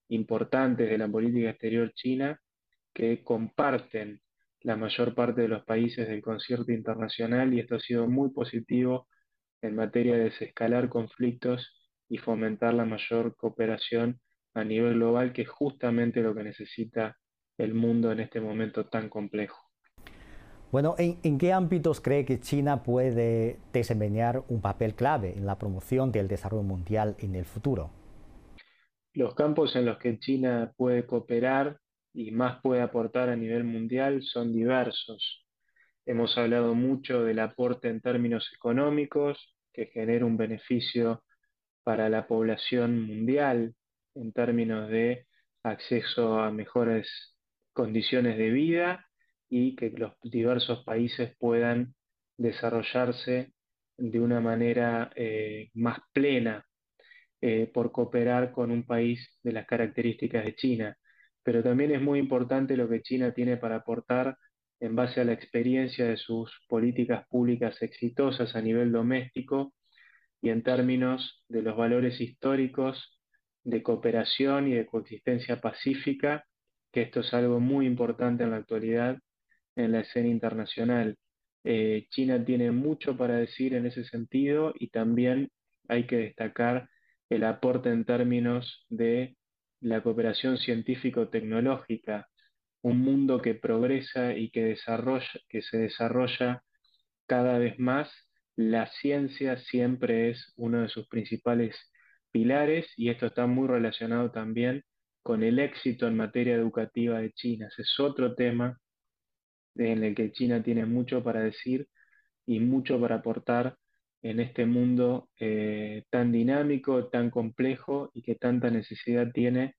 importantes 0.09 0.89
de 0.89 0.97
la 0.97 1.07
política 1.07 1.51
exterior 1.51 1.93
china 1.93 2.39
que 2.93 3.23
comparten 3.23 4.21
la 4.61 4.75
mayor 4.75 5.15
parte 5.15 5.41
de 5.41 5.47
los 5.47 5.63
países 5.63 6.07
del 6.07 6.21
concierto 6.21 6.71
internacional 6.71 7.53
y 7.53 7.59
esto 7.59 7.75
ha 7.75 7.79
sido 7.79 8.07
muy 8.07 8.31
positivo 8.31 9.07
en 9.61 9.75
materia 9.75 10.15
de 10.15 10.25
desescalar 10.25 10.89
conflictos 10.89 11.73
y 12.09 12.17
fomentar 12.17 12.73
la 12.73 12.85
mayor 12.85 13.35
cooperación 13.37 14.19
a 14.53 14.63
nivel 14.63 14.95
global, 14.95 15.33
que 15.33 15.43
es 15.43 15.49
justamente 15.49 16.21
lo 16.21 16.35
que 16.35 16.43
necesita 16.43 17.17
el 17.57 17.73
mundo 17.73 18.11
en 18.11 18.19
este 18.19 18.41
momento 18.41 18.87
tan 18.87 19.09
complejo. 19.09 19.60
Bueno, 20.71 20.95
¿en, 20.97 21.37
qué 21.37 21.51
ámbitos 21.51 21.99
cree 21.99 22.23
que 22.23 22.39
China 22.39 22.81
puede 22.81 23.59
desempeñar 23.73 24.45
un 24.47 24.61
papel 24.61 24.95
clave 24.95 25.37
en 25.37 25.45
la 25.45 25.59
promoción 25.59 26.13
del 26.13 26.29
desarrollo 26.29 26.63
mundial 26.63 27.17
en 27.19 27.35
el 27.35 27.43
futuro? 27.43 27.91
Los 29.13 29.35
campos 29.35 29.75
en 29.75 29.85
los 29.85 29.97
que 29.97 30.17
China 30.17 30.71
puede 30.77 31.05
cooperar 31.05 31.77
y 32.13 32.31
más 32.31 32.61
puede 32.61 32.81
aportar 32.81 33.27
a 33.27 33.35
nivel 33.35 33.65
mundial 33.65 34.23
son 34.23 34.53
diversos. 34.53 35.45
Hemos 36.05 36.37
hablado 36.37 36.73
mucho 36.73 37.21
del 37.21 37.39
aporte 37.39 37.89
en 37.89 37.99
términos 37.99 38.49
económicos, 38.55 39.53
que 39.73 39.87
genera 39.87 40.25
un 40.25 40.37
beneficio 40.37 41.21
para 41.83 42.07
la 42.07 42.27
población 42.27 43.01
mundial 43.01 43.75
en 44.15 44.31
términos 44.31 44.89
de 44.89 45.27
acceso 45.63 46.39
a 46.39 46.49
mejores 46.49 47.35
condiciones 47.73 48.37
de 48.37 48.49
vida 48.51 49.10
y 49.51 49.75
que 49.75 49.91
los 49.91 50.13
diversos 50.23 50.83
países 50.85 51.35
puedan 51.37 51.93
desarrollarse 52.37 53.51
de 53.97 54.19
una 54.21 54.39
manera 54.39 55.11
eh, 55.15 55.69
más 55.73 55.99
plena 56.13 56.65
eh, 57.41 57.69
por 57.73 57.91
cooperar 57.91 58.53
con 58.53 58.71
un 58.71 58.85
país 58.85 59.19
de 59.43 59.51
las 59.51 59.67
características 59.67 60.45
de 60.45 60.55
China. 60.55 60.97
Pero 61.43 61.61
también 61.61 61.91
es 61.91 62.01
muy 62.01 62.19
importante 62.19 62.77
lo 62.77 62.87
que 62.87 63.01
China 63.01 63.33
tiene 63.33 63.57
para 63.57 63.77
aportar 63.77 64.37
en 64.79 64.95
base 64.95 65.19
a 65.19 65.25
la 65.25 65.33
experiencia 65.33 66.05
de 66.05 66.15
sus 66.15 66.49
políticas 66.69 67.27
públicas 67.27 67.81
exitosas 67.81 68.55
a 68.55 68.61
nivel 68.61 68.91
doméstico 68.93 69.73
y 70.41 70.49
en 70.49 70.63
términos 70.63 71.43
de 71.49 71.61
los 71.61 71.75
valores 71.75 72.21
históricos 72.21 73.19
de 73.65 73.83
cooperación 73.83 74.69
y 74.69 74.75
de 74.75 74.85
coexistencia 74.85 75.59
pacífica, 75.59 76.45
que 76.93 77.01
esto 77.01 77.19
es 77.19 77.33
algo 77.33 77.59
muy 77.59 77.85
importante 77.85 78.43
en 78.43 78.51
la 78.51 78.57
actualidad 78.57 79.19
en 79.75 79.91
la 79.91 80.01
escena 80.01 80.29
internacional. 80.29 81.17
Eh, 81.63 82.07
China 82.09 82.43
tiene 82.43 82.71
mucho 82.71 83.17
para 83.17 83.37
decir 83.37 83.73
en 83.75 83.85
ese 83.85 84.03
sentido 84.05 84.73
y 84.77 84.89
también 84.89 85.51
hay 85.87 86.07
que 86.07 86.17
destacar 86.17 86.89
el 87.29 87.43
aporte 87.43 87.89
en 87.89 88.05
términos 88.05 88.85
de 88.89 89.35
la 89.79 90.01
cooperación 90.03 90.57
científico-tecnológica, 90.57 92.27
un 92.81 92.99
mundo 92.99 93.41
que 93.41 93.55
progresa 93.55 94.33
y 94.35 94.51
que, 94.51 94.63
desarrolla, 94.63 95.27
que 95.49 95.61
se 95.61 95.77
desarrolla 95.77 96.63
cada 97.27 97.57
vez 97.59 97.79
más, 97.79 98.11
la 98.55 98.87
ciencia 98.87 99.57
siempre 99.57 100.31
es 100.31 100.53
uno 100.57 100.81
de 100.81 100.89
sus 100.89 101.07
principales 101.07 101.75
pilares 102.31 102.87
y 102.97 103.09
esto 103.09 103.27
está 103.27 103.47
muy 103.47 103.67
relacionado 103.67 104.31
también 104.31 104.83
con 105.23 105.43
el 105.43 105.59
éxito 105.59 106.07
en 106.07 106.17
materia 106.17 106.55
educativa 106.55 107.19
de 107.19 107.31
China. 107.31 107.67
Ese 107.71 107.83
es 107.83 107.99
otro 107.99 108.35
tema 108.35 108.77
en 109.75 110.03
el 110.03 110.15
que 110.15 110.31
China 110.31 110.63
tiene 110.63 110.85
mucho 110.85 111.23
para 111.23 111.41
decir 111.41 111.87
y 112.45 112.59
mucho 112.59 112.99
para 112.99 113.15
aportar 113.15 113.77
en 114.21 114.39
este 114.39 114.65
mundo 114.65 115.29
eh, 115.39 116.03
tan 116.09 116.31
dinámico, 116.31 117.07
tan 117.09 117.29
complejo 117.29 118.11
y 118.13 118.21
que 118.21 118.35
tanta 118.35 118.69
necesidad 118.69 119.31
tiene 119.31 119.75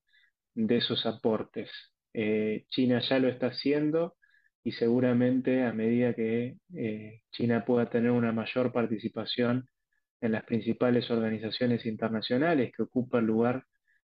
de 0.53 0.77
esos 0.77 1.05
aportes. 1.05 1.69
Eh, 2.13 2.65
China 2.69 3.01
ya 3.01 3.19
lo 3.19 3.29
está 3.29 3.47
haciendo 3.47 4.15
y 4.63 4.73
seguramente 4.73 5.63
a 5.63 5.73
medida 5.73 6.13
que 6.13 6.57
eh, 6.75 7.21
China 7.31 7.65
pueda 7.65 7.89
tener 7.89 8.11
una 8.11 8.31
mayor 8.31 8.71
participación 8.71 9.67
en 10.21 10.31
las 10.31 10.43
principales 10.45 11.09
organizaciones 11.11 11.85
internacionales 11.85 12.71
que 12.75 12.83
ocupa 12.83 13.19
el 13.19 13.25
lugar 13.25 13.65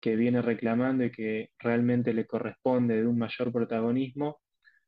que 0.00 0.16
viene 0.16 0.42
reclamando 0.42 1.04
y 1.04 1.10
que 1.10 1.50
realmente 1.58 2.12
le 2.12 2.26
corresponde 2.26 2.96
de 3.00 3.06
un 3.06 3.18
mayor 3.18 3.52
protagonismo, 3.52 4.40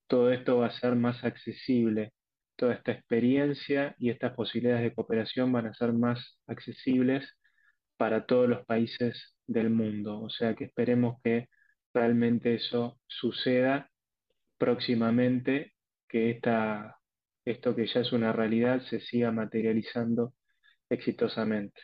todo 0.07 0.33
esto 0.33 0.59
va 0.59 0.67
a 0.67 0.71
ser 0.71 0.97
más 0.97 1.25
accesible 1.25 2.13
toda 2.57 2.75
esta 2.75 2.93
experiencia 2.93 3.95
y 3.99 4.11
estas 4.11 4.35
posibilidades 4.35 4.83
de 4.83 4.95
cooperación 4.95 5.53
van 5.53 5.67
a 5.67 5.75
ser 5.75 5.93
más 5.93 6.39
accesibles 6.47 7.37
para 7.97 8.27
todos 8.27 8.49
los 8.49 8.65
países 8.67 9.37
del 9.47 9.71
mundo. 9.71 10.21
O 10.21 10.31
sea 10.31 10.55
que 10.55 10.65
esperemos 10.65 11.21
que 11.23 11.49
realmente 11.95 12.55
eso 12.55 12.99
suceda 13.07 13.91
próximamente, 14.59 15.75
que 16.09 16.31
esta, 16.31 16.99
esto 17.45 17.75
que 17.77 17.87
ya 17.87 18.01
es 18.01 18.13
una 18.13 18.33
realidad 18.33 18.81
se 18.83 19.01
siga 19.01 19.31
materializando 19.31 20.35
exitosamente. 20.89 21.81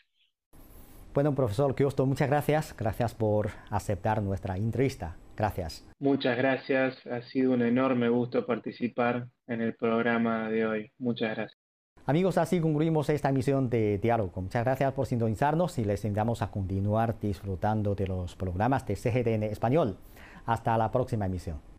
Bueno, 1.14 1.34
profesor 1.34 1.74
Kiosto, 1.74 2.06
muchas 2.06 2.28
gracias. 2.28 2.74
Gracias 2.74 3.14
por 3.14 3.50
aceptar 3.70 4.22
nuestra 4.22 4.56
entrevista. 4.56 5.16
Gracias. 5.36 5.86
Muchas 5.98 6.36
gracias. 6.36 7.06
Ha 7.06 7.22
sido 7.22 7.52
un 7.52 7.62
enorme 7.62 8.08
gusto 8.08 8.44
participar 8.46 9.26
en 9.46 9.60
el 9.60 9.74
programa 9.74 10.48
de 10.48 10.66
hoy. 10.66 10.92
Muchas 10.98 11.36
gracias. 11.36 11.58
Amigos, 12.04 12.36
así 12.36 12.60
concluimos 12.60 13.08
esta 13.10 13.28
emisión 13.28 13.70
de 13.70 13.98
Diálogo. 13.98 14.42
Muchas 14.42 14.64
gracias 14.64 14.92
por 14.92 15.06
sintonizarnos 15.06 15.78
y 15.78 15.84
les 15.84 16.04
invitamos 16.04 16.42
a 16.42 16.50
continuar 16.50 17.20
disfrutando 17.20 17.94
de 17.94 18.08
los 18.08 18.34
programas 18.34 18.84
de 18.86 18.96
CGTN 18.96 19.44
Español. 19.44 19.96
Hasta 20.44 20.76
la 20.76 20.90
próxima 20.90 21.26
emisión. 21.26 21.71